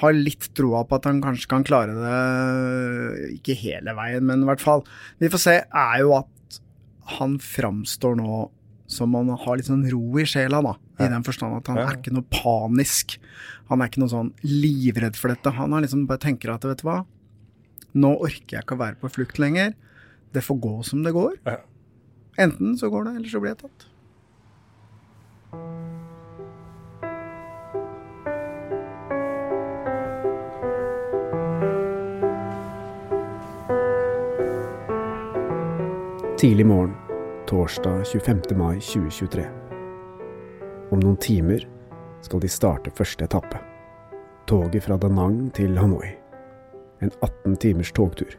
har 0.00 0.14
litt 0.14 0.50
troa 0.54 0.84
på 0.86 1.00
at 1.00 1.08
han 1.08 1.18
kanskje 1.24 1.48
kan 1.50 1.64
klare 1.66 1.96
det, 1.96 3.34
ikke 3.40 3.56
hele 3.58 3.94
veien, 3.98 4.22
men 4.28 4.44
i 4.44 4.48
hvert 4.48 4.62
fall, 4.62 4.84
vi 5.18 5.30
får 5.32 5.42
se, 5.42 5.56
er 5.66 5.96
jo 6.04 6.12
at 6.20 6.60
han 7.18 7.38
framstår 7.42 8.14
nå 8.20 8.44
som 8.90 9.14
han 9.18 9.28
har 9.38 9.58
litt 9.58 9.66
sånn 9.70 9.82
ro 9.90 10.18
i 10.18 10.24
sjela, 10.26 10.60
da. 10.62 10.76
I 11.00 11.08
den 11.10 11.22
forstand 11.26 11.56
at 11.58 11.68
han 11.70 11.78
Ja. 11.78 11.88
er 11.90 11.98
ikke 11.98 12.12
noe 12.14 12.26
panisk. 12.30 13.16
Han 13.70 13.80
er 13.82 13.88
ikke 13.90 14.02
noe 14.02 14.10
sånn 14.10 14.32
livredd 14.42 15.16
for 15.18 15.30
dette. 15.30 15.52
Han 15.54 15.72
har 15.72 15.80
liksom 15.84 16.06
bare 16.10 16.18
tenker 16.22 16.50
at 16.54 16.62
vet 16.66 16.82
du 16.82 16.86
hva, 16.88 17.04
nå 17.92 18.14
orker 18.20 18.58
jeg 18.58 18.64
ikke 18.64 18.76
å 18.78 18.82
være 18.84 19.00
på 19.00 19.10
flukt 19.12 19.40
lenger. 19.42 19.74
Det 20.34 20.44
får 20.46 20.60
gå 20.62 20.74
som 20.86 21.02
det 21.06 21.14
går. 21.16 21.40
Ja. 21.46 21.60
Enten 22.38 22.76
så 22.78 22.90
går 22.90 23.08
det, 23.08 23.16
eller 23.16 23.32
så 23.32 23.40
blir 23.42 23.54
jeg 23.54 23.62
tatt. 23.64 23.86
Tidlig 36.40 36.66
morgen, 36.66 36.94
torsdag 37.46 38.06
25. 38.06 38.56
mai 38.56 38.78
2023. 38.80 39.44
Om 40.90 41.02
noen 41.02 41.18
timer 41.20 41.66
skal 42.24 42.40
de 42.40 42.48
starte 42.48 42.94
første 42.96 43.28
etappe. 43.28 43.60
Toget 44.48 44.88
fra 44.88 44.96
Danang 44.96 45.50
til 45.52 45.76
Hanoi. 45.76 46.19
En 47.00 47.10
18 47.20 47.56
timers 47.56 47.92
togtur. 47.92 48.36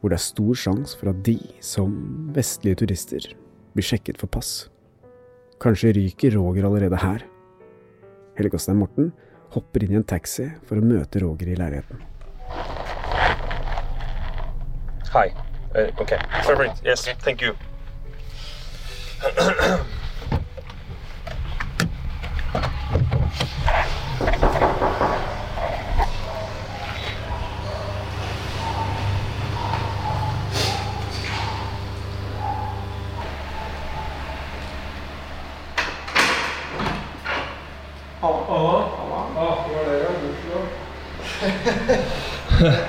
Hvor 0.00 0.12
det 0.12 0.18
er 0.18 0.24
stor 0.24 0.54
sjanse 0.54 0.98
for 1.00 1.10
at 1.10 1.22
de, 1.24 1.38
som 1.64 1.94
vestlige 2.36 2.82
turister, 2.82 3.30
blir 3.72 3.86
sjekket 3.88 4.20
for 4.20 4.28
pass. 4.28 4.68
Kanskje 5.64 5.94
ryker 5.96 6.36
Roger 6.36 6.66
allerede 6.68 7.00
her. 7.00 7.24
Helge 8.36 8.58
Stein 8.58 8.76
Morten 8.82 9.12
hopper 9.54 9.84
inn 9.84 9.94
i 9.94 10.00
en 10.00 10.04
taxi 10.04 10.50
for 10.68 10.76
å 10.80 10.84
møte 10.84 11.22
Roger 11.24 11.54
i 11.54 11.56
leiligheten. 11.56 12.02
Hi. 15.14 15.28
Uh, 15.74 15.90
okay. 16.02 16.18
Perfect. 16.42 16.84
Yes. 16.84 17.08
Thank 17.22 17.42
you. 17.42 17.54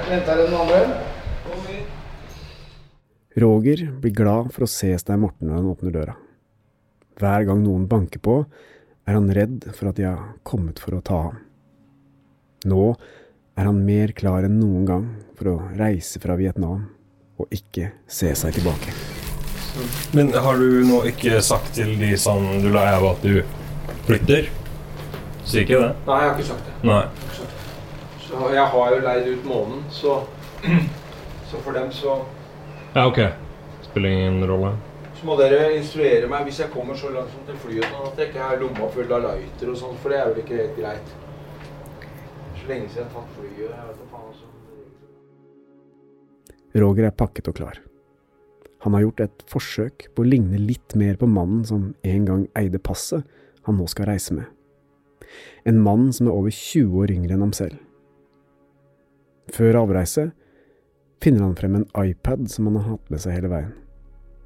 Venter 0.09 0.37
det 0.39 0.45
noen 0.49 0.61
andre? 0.61 0.81
Roger 3.65 3.91
blir 4.01 4.11
glad 4.13 4.51
for 4.53 4.61
å 4.61 4.69
se 4.69 4.91
Stein 5.01 5.23
Morten 5.23 5.47
når 5.49 5.55
han 5.57 5.67
åpner 5.71 5.93
døra. 5.95 6.13
Hver 7.17 7.45
gang 7.47 7.63
noen 7.63 7.87
banker 7.89 8.21
på, 8.21 8.33
er 9.09 9.15
han 9.17 9.31
redd 9.33 9.63
for 9.73 9.89
at 9.89 9.97
de 9.97 10.03
har 10.05 10.19
kommet 10.45 10.77
for 10.77 10.93
å 10.93 10.99
ta 11.01 11.21
ham. 11.23 11.39
Nå 12.69 12.91
er 13.57 13.65
han 13.65 13.79
mer 13.87 14.13
klar 14.13 14.45
enn 14.45 14.59
noen 14.59 14.83
gang 14.85 15.07
for 15.39 15.49
å 15.49 15.55
reise 15.79 16.21
fra 16.21 16.35
Vietnam 16.37 16.83
og 17.41 17.55
ikke 17.57 17.87
se 18.05 18.29
seg 18.37 18.53
tilbake. 18.53 18.93
Men 20.13 20.29
har 20.45 20.61
du 20.61 20.83
nå 20.85 20.99
ikke 21.09 21.41
sagt 21.41 21.73
til 21.79 21.95
de 21.97 22.11
som 22.21 22.45
du 22.61 22.67
la 22.69 22.83
av 22.99 23.07
at 23.15 23.25
du 23.25 23.39
flytter? 24.05 24.51
Sier 25.41 25.65
ikke 25.65 25.79
det? 25.81 25.89
Nei, 26.05 26.19
jeg 26.21 26.29
har 26.29 26.37
ikke 26.37 26.51
sagt 26.51 26.69
det. 26.69 26.75
Nei. 26.85 27.01
Så 28.27 28.53
jeg 28.53 28.69
har 28.75 28.93
jo 28.93 29.01
leid 29.07 29.31
ut 29.33 29.49
månen, 29.49 29.81
så, 29.89 30.19
så 31.49 31.63
for 31.65 31.73
dem 31.73 31.89
så, 31.89 32.19
Ja, 32.93 33.07
ok. 33.09 33.23
Spiller 33.95 34.09
ingen 34.09 34.47
rolle. 34.47 34.73
så 35.15 35.23
må 35.23 35.37
dere 35.39 35.69
instruere 35.77 36.27
meg 36.27 36.43
hvis 36.43 36.57
jeg 36.59 36.67
kommer 36.73 36.97
så 36.99 37.07
langt 37.13 37.29
som 37.31 37.43
til 37.47 37.55
flyet, 37.61 37.85
sånn 37.87 38.09
at 38.09 38.17
jeg 38.19 38.27
ikke 38.27 38.41
har 38.43 38.57
lomma 38.59 38.89
full 38.91 39.13
av 39.15 39.21
lighter 39.23 39.69
og 39.71 39.77
sånn, 39.79 39.93
for 40.03 40.11
det 40.11 40.17
er 40.19 40.25
vel 40.27 40.41
ikke 40.41 40.57
helt 40.57 40.75
greit. 40.81 41.13
Så 42.57 42.67
lenge 42.67 42.89
siden 42.89 42.99
jeg 42.99 43.05
har 43.05 43.13
tatt 43.13 43.29
flyet. 43.37 43.61
Jeg 43.61 43.85
vet 43.87 44.01
faen 44.09 44.25
altså. 44.33 44.49
Roger 46.83 47.07
er 47.07 47.15
pakket 47.23 47.47
og 47.53 47.55
klar. 47.61 47.79
Han 48.83 48.97
har 48.97 49.05
gjort 49.05 49.23
et 49.29 49.45
forsøk 49.53 50.09
på 50.11 50.25
å 50.25 50.27
ligne 50.27 50.59
litt 50.59 50.97
mer 50.99 51.15
på 51.23 51.31
mannen 51.31 51.63
som 51.71 51.87
en 52.03 52.27
gang 52.27 52.43
eide 52.59 52.83
passet 52.83 53.23
han 53.69 53.79
nå 53.79 53.87
skal 53.95 54.11
reise 54.11 54.35
med. 54.35 54.51
En 55.63 55.79
mann 55.87 56.11
som 56.11 56.27
er 56.27 56.35
over 56.35 56.51
20 56.51 56.99
år 56.99 57.15
yngre 57.15 57.39
enn 57.39 57.47
ham 57.47 57.55
selv. 57.55 57.79
Før 59.55 59.85
avreise 59.85 60.33
finner 61.23 61.47
han 61.47 61.55
frem 61.55 61.79
en 61.79 61.89
iPad 62.03 62.51
som 62.51 62.67
han 62.67 62.83
har 62.83 62.97
hatt 62.97 63.07
med 63.07 63.23
seg 63.23 63.39
hele 63.39 63.55
veien. 63.55 63.73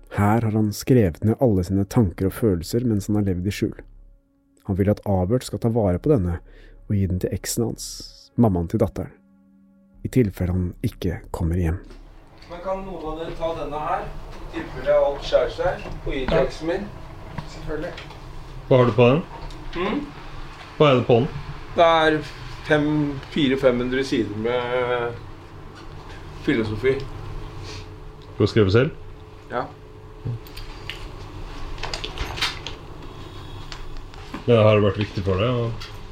Her 0.10 0.42
har 0.42 0.52
han 0.52 0.72
skrevet 0.74 1.24
ned 1.24 1.38
alle 1.40 1.64
sine 1.64 1.86
tanker 1.86 2.30
og 2.30 2.34
følelser 2.34 2.86
mens 2.88 3.08
han 3.08 3.20
har 3.20 3.28
levd 3.30 3.48
i 3.48 3.54
skjul. 3.54 3.76
Han 4.70 4.78
vil 4.78 4.90
at 4.90 5.02
Avert 5.10 5.46
skal 5.46 5.62
ta 5.62 5.70
vare 5.74 6.02
på 6.02 6.12
denne 6.12 6.40
og 6.90 6.96
gi 6.98 7.06
den 7.10 7.22
til 7.22 7.34
eksen 7.34 7.68
hans, 7.68 7.86
mammaen 8.36 8.68
til 8.70 8.82
datteren, 8.82 9.14
i 10.02 10.10
tilfelle 10.10 10.56
han 10.56 10.70
ikke 10.86 11.20
kommer 11.36 11.60
hjem. 11.62 11.78
Men 12.50 12.62
kan 12.66 12.82
noen 12.82 13.06
av 13.12 13.20
dere 13.20 13.36
ta 13.38 13.52
denne 13.60 13.82
her, 13.86 14.08
i 14.50 14.56
tilfelle 14.56 14.96
alt 14.98 15.26
skjærer 15.30 15.54
seg, 15.54 15.86
og 16.06 16.14
gi 16.16 16.24
til 16.26 16.40
eksen 16.40 16.72
min? 16.72 16.88
Selvfølgelig. 17.54 17.94
Hva 18.70 18.80
har 18.82 18.90
du 18.90 18.96
på 18.98 19.10
den? 19.12 19.22
Mm. 19.78 20.00
Hva 20.80 20.90
er 20.90 20.96
det 20.98 21.06
på 21.06 21.20
den? 21.20 21.28
Det 21.76 21.86
er 21.86 22.22
400-500 22.70 24.04
sider 24.10 24.42
med 24.46 25.20
filosofi. 26.46 26.96
Du 28.38 28.48
skrive 28.48 28.72
selv? 28.72 28.92
Ja. 29.52 29.68
Men 34.50 34.58
har 34.66 34.76
det 34.76 34.86
vært 34.88 35.02
viktig 35.04 35.24
for 35.26 35.42
deg 35.42 35.50
å, 35.54 35.68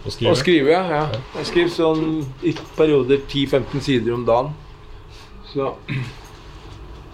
å 0.06 0.14
skrive? 0.14 0.32
Å 0.32 0.38
skrive, 0.38 0.74
ja. 0.76 0.84
ja. 0.94 1.22
Jeg 1.40 1.50
skriver 1.52 1.72
sånn 1.74 2.04
i 2.46 2.54
perioder 2.78 3.24
10-15 3.24 3.86
sider 3.88 4.14
om 4.14 4.26
dagen. 4.28 4.52
Så, 5.50 5.72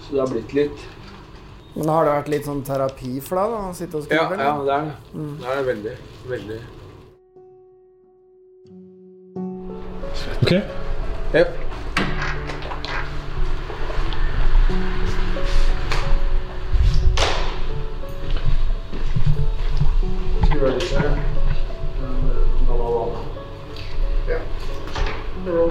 så 0.04 0.10
det 0.12 0.20
har 0.20 0.32
blitt 0.34 0.54
litt. 0.58 0.88
Men 1.74 1.90
har 1.90 2.06
det 2.06 2.14
vært 2.20 2.32
litt 2.36 2.46
sånn 2.46 2.62
terapi 2.68 3.18
for 3.24 3.40
deg, 3.40 3.56
da? 3.56 3.60
Å 3.72 3.74
sitte 3.78 3.98
og 3.98 4.06
skrive? 4.06 4.38
ja, 4.38 4.46
ja 4.46 4.56
det 4.68 4.74
er 4.76 4.84
det. 4.90 4.96
Mm. 5.14 5.34
Det 5.40 5.48
er 5.50 5.56
det 5.56 5.66
veldig. 5.72 5.96
Veldig. 6.34 6.62
Ok. 10.44 10.52
Jep. 11.34 11.50
Her? 20.64 21.18
Ja. 24.30 24.38
Nå 25.46 25.70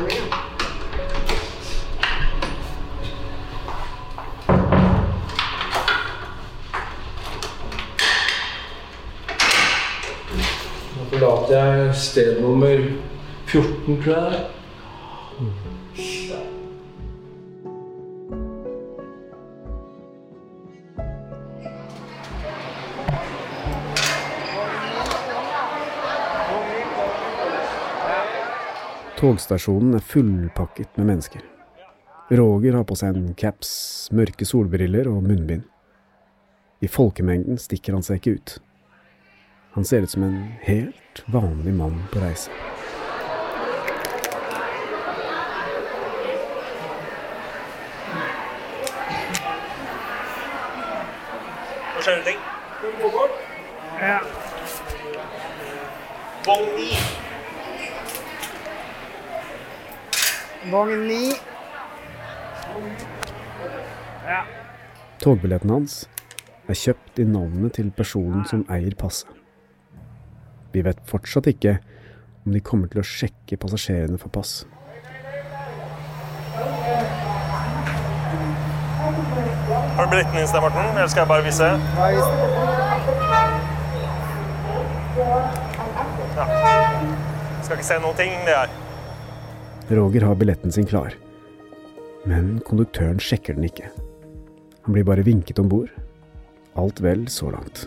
forlater 11.10 11.64
jeg 11.64 11.94
sted 11.94 12.40
nummer 12.40 12.76
14, 13.46 14.02
tror 14.04 14.12
jeg 14.12 14.44
Togstasjonen 29.22 29.94
er 29.94 30.02
fullpakket 30.02 30.96
med 30.96 31.06
mennesker. 31.06 31.42
Roger 32.34 32.74
har 32.74 32.82
på 32.82 32.96
seg 32.98 33.14
en 33.14 33.28
caps, 33.38 33.68
mørke 34.10 34.42
solbriller 34.42 35.06
og 35.06 35.20
munnbind. 35.22 35.62
I 36.82 36.90
folkemengden 36.90 37.60
stikker 37.62 37.94
han 37.94 38.02
seg 38.02 38.18
ikke 38.18 38.34
ut. 38.34 38.56
Han 39.76 39.86
ser 39.86 40.02
ut 40.02 40.10
som 40.10 40.26
en 40.26 40.40
helt 40.66 41.22
vanlig 41.30 41.76
mann 41.78 42.02
på 42.10 42.18
reise. 42.18 42.50
Nå 51.94 52.02
skjer 52.02 52.24
det 52.24 52.32
ting. 52.32 52.46
Ja. 54.02 54.22
Vogn 56.42 56.72
9. 56.82 57.21
Vogn 60.70 61.08
9. 61.08 61.32
Ja. 64.26 64.42
Togbilletten 65.18 65.70
hans 65.74 65.94
er 66.70 66.78
kjøpt 66.78 67.18
i 67.18 67.24
navnet 67.26 67.74
til 67.78 67.88
personen 67.96 68.44
som 68.46 68.62
eier 68.70 68.94
passet. 68.98 69.30
Vi 70.72 70.84
vet 70.86 71.00
fortsatt 71.10 71.48
ikke 71.50 71.80
om 72.46 72.54
de 72.54 72.62
kommer 72.62 72.86
til 72.92 73.02
å 73.02 73.06
sjekke 73.06 73.58
passasjerene 73.58 74.20
for 74.22 74.30
pass. 74.32 74.62
Har 79.96 80.06
du 80.06 80.10
billetten 80.14 80.38
din, 80.38 80.46
Stein 80.48 80.62
Morten? 80.62 80.94
Eller 80.94 81.10
skal 81.10 81.24
jeg 81.24 81.32
bare 81.34 81.44
vise? 81.44 81.68
Ja. 86.38 86.46
Skal 87.62 87.76
ikke 87.76 87.90
se 87.90 87.98
noen 87.98 88.16
ting, 88.22 88.38
det 88.46 88.56
her. 88.56 88.81
Roger 89.90 90.20
har 90.20 90.34
billetten 90.34 90.72
sin 90.72 90.86
klar, 90.86 91.14
men 92.24 92.60
konduktøren 92.66 93.20
sjekker 93.20 93.56
den 93.58 93.66
ikke. 93.68 93.90
Han 94.86 94.94
blir 94.96 95.04
bare 95.06 95.24
vinket 95.26 95.58
om 95.62 95.68
bord. 95.70 95.90
Alt 96.78 97.02
vel 97.04 97.26
så 97.30 97.50
langt. 97.52 97.84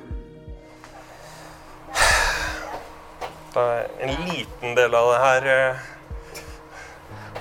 Det 3.55 3.63
er 3.63 3.85
en 4.03 4.15
liten 4.27 4.75
del 4.75 4.95
av 4.99 5.09
det 5.13 5.19
her 5.23 5.45
eh, 5.53 5.85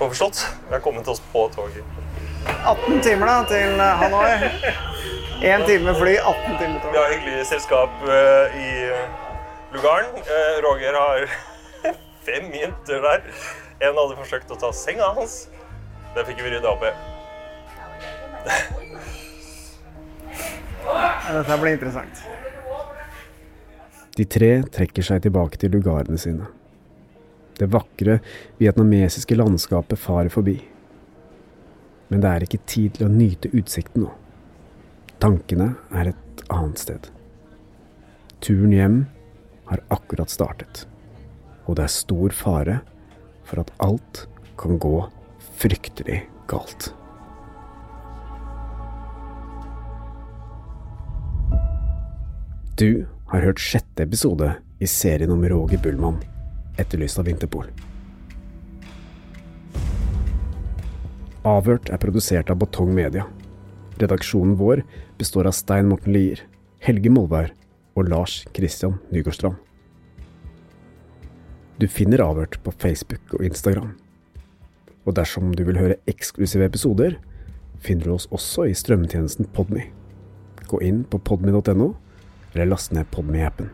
overstått. 0.01 0.45
Vi 0.69 0.73
har 0.77 0.81
kommet 0.83 1.07
oss 1.11 1.19
på 1.33 1.45
toget. 1.55 1.83
18 2.65 3.01
timer 3.03 3.27
da, 3.27 3.35
til 3.49 3.81
eh, 3.83 4.01
Hanoi. 4.01 4.31
Én 5.45 5.65
time 5.67 5.91
fly, 5.99 6.15
18 6.21 6.55
timer 6.61 6.79
Vi 6.79 6.85
tog. 6.85 6.95
har 6.95 7.11
hyggelig 7.11 7.45
selskap 7.51 8.07
eh, 8.07 8.55
i 8.63 8.71
lugaren. 9.75 10.15
Eh, 10.23 10.55
Roger 10.63 10.95
har 11.01 11.27
fem 12.27 12.47
jenter 12.55 13.03
der. 13.03 13.27
En 13.83 13.97
hadde 13.97 14.15
forsøkt 14.15 14.51
å 14.55 14.59
ta 14.59 14.71
senga 14.75 15.11
hans. 15.17 15.45
Det 16.15 16.23
fikk 16.29 16.39
vi 16.45 16.53
rydda 16.53 16.71
opp 16.71 16.85
i. 16.87 16.91
Dette 21.35 21.57
blir 21.59 21.73
interessant. 21.75 22.21
De 24.15 24.23
tre 24.31 24.51
trekker 24.71 25.03
seg 25.03 25.25
tilbake 25.25 25.59
til 25.59 25.73
lugarene 25.75 26.19
sine. 26.21 26.47
Det 27.59 27.67
vakre 27.71 28.21
vietnamesiske 28.59 29.35
landskapet 29.35 29.99
farer 29.99 30.31
forbi. 30.31 30.55
Men 32.07 32.23
det 32.23 32.31
er 32.31 32.45
ikke 32.45 32.63
tid 32.69 32.95
til 32.95 33.07
å 33.07 33.11
nyte 33.11 33.51
utsikten 33.51 34.05
nå. 34.05 34.13
Tankene 35.19 35.73
er 35.95 36.13
et 36.13 36.43
annet 36.53 36.79
sted. 36.79 37.09
Turen 38.43 38.75
hjem 38.75 38.97
har 39.67 39.81
akkurat 39.91 40.29
startet, 40.29 40.83
og 41.65 41.79
det 41.79 41.87
er 41.87 41.95
stor 41.95 42.35
fare 42.35 42.81
for 43.45 43.61
at 43.61 43.71
alt 43.85 44.25
kan 44.59 44.79
gå 44.81 44.97
fryktelig 45.61 46.23
galt. 46.49 46.91
Du 52.75 53.05
har 53.31 53.45
hørt 53.45 53.61
sjette 53.63 54.03
episode 54.03 54.49
i 54.83 54.87
serien 54.89 55.31
om 55.31 55.43
Roger 55.47 55.79
Bullmann, 55.79 56.17
etterlyst 56.77 57.21
av 57.21 57.29
Vinterpol. 57.29 57.69
Avhørt 61.45 61.91
er 61.93 62.01
produsert 62.01 62.49
av 62.49 62.59
Batong 62.59 62.91
Media. 62.97 63.23
Redaksjonen 64.01 64.57
vår 64.59 64.81
består 65.19 65.47
av 65.47 65.55
Stein 65.55 65.87
Morten 65.87 66.11
Lier, 66.11 66.41
Helge 66.83 67.13
Molvær 67.13 67.53
og 67.95 68.09
Lars 68.09 68.41
Christian 68.57 68.97
Nygårdstrand. 69.13 69.55
Du 71.75 71.89
finner 71.91 72.21
Avhørt 72.23 72.55
på 72.63 72.71
Facebook 72.79 73.33
og 73.35 73.41
Instagram. 73.43 73.89
Og 75.03 75.15
dersom 75.17 75.49
du 75.51 75.65
vil 75.67 75.75
høre 75.75 75.97
eksklusive 76.07 76.69
episoder, 76.69 77.17
finner 77.83 78.07
du 78.07 78.13
oss 78.15 78.29
også 78.31 78.69
i 78.69 78.75
strømmetjenesten 78.77 79.49
Podme. 79.51 79.83
Gå 80.71 80.79
inn 80.87 81.01
på 81.03 81.19
podme.no, 81.19 81.89
eller 82.53 82.69
last 82.69 82.95
ned 82.95 83.09
Podme-appen. 83.11 83.67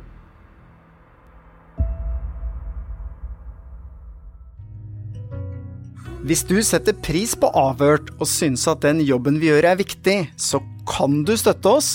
Hvis 6.26 6.42
du 6.50 6.58
setter 6.66 6.98
pris 7.06 7.36
på 7.38 7.52
Avhørt 7.58 8.10
og 8.18 8.26
syns 8.30 8.66
at 8.70 8.82
den 8.82 9.04
jobben 9.06 9.38
vi 9.42 9.52
gjør 9.52 9.68
er 9.72 9.78
viktig, 9.78 10.18
så 10.42 10.58
kan 10.90 11.22
du 11.26 11.36
støtte 11.38 11.70
oss 11.70 11.92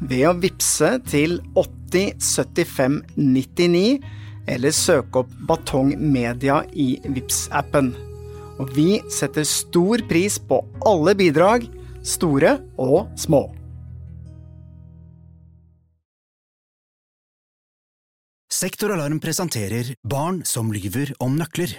ved 0.00 0.24
å 0.28 0.34
vippse 0.40 0.94
til 1.12 1.36
8075 1.52 2.98
99 3.20 4.00
eller 4.48 4.74
søke 4.74 5.22
opp 5.24 5.32
Batong 5.48 5.94
Media 6.00 6.62
i 6.72 6.94
Vips-appen. 7.04 7.92
Og 8.60 8.72
vi 8.76 9.00
setter 9.12 9.46
stor 9.48 10.02
pris 10.08 10.38
på 10.38 10.60
alle 10.88 11.16
bidrag, 11.16 11.66
store 12.04 12.58
og 12.80 13.08
små. 13.20 13.46
Sektoralarm 18.50 19.20
presenterer 19.24 19.94
Barn 20.04 20.42
som 20.44 20.72
lyver 20.74 21.14
om 21.24 21.38
nøkler. 21.38 21.78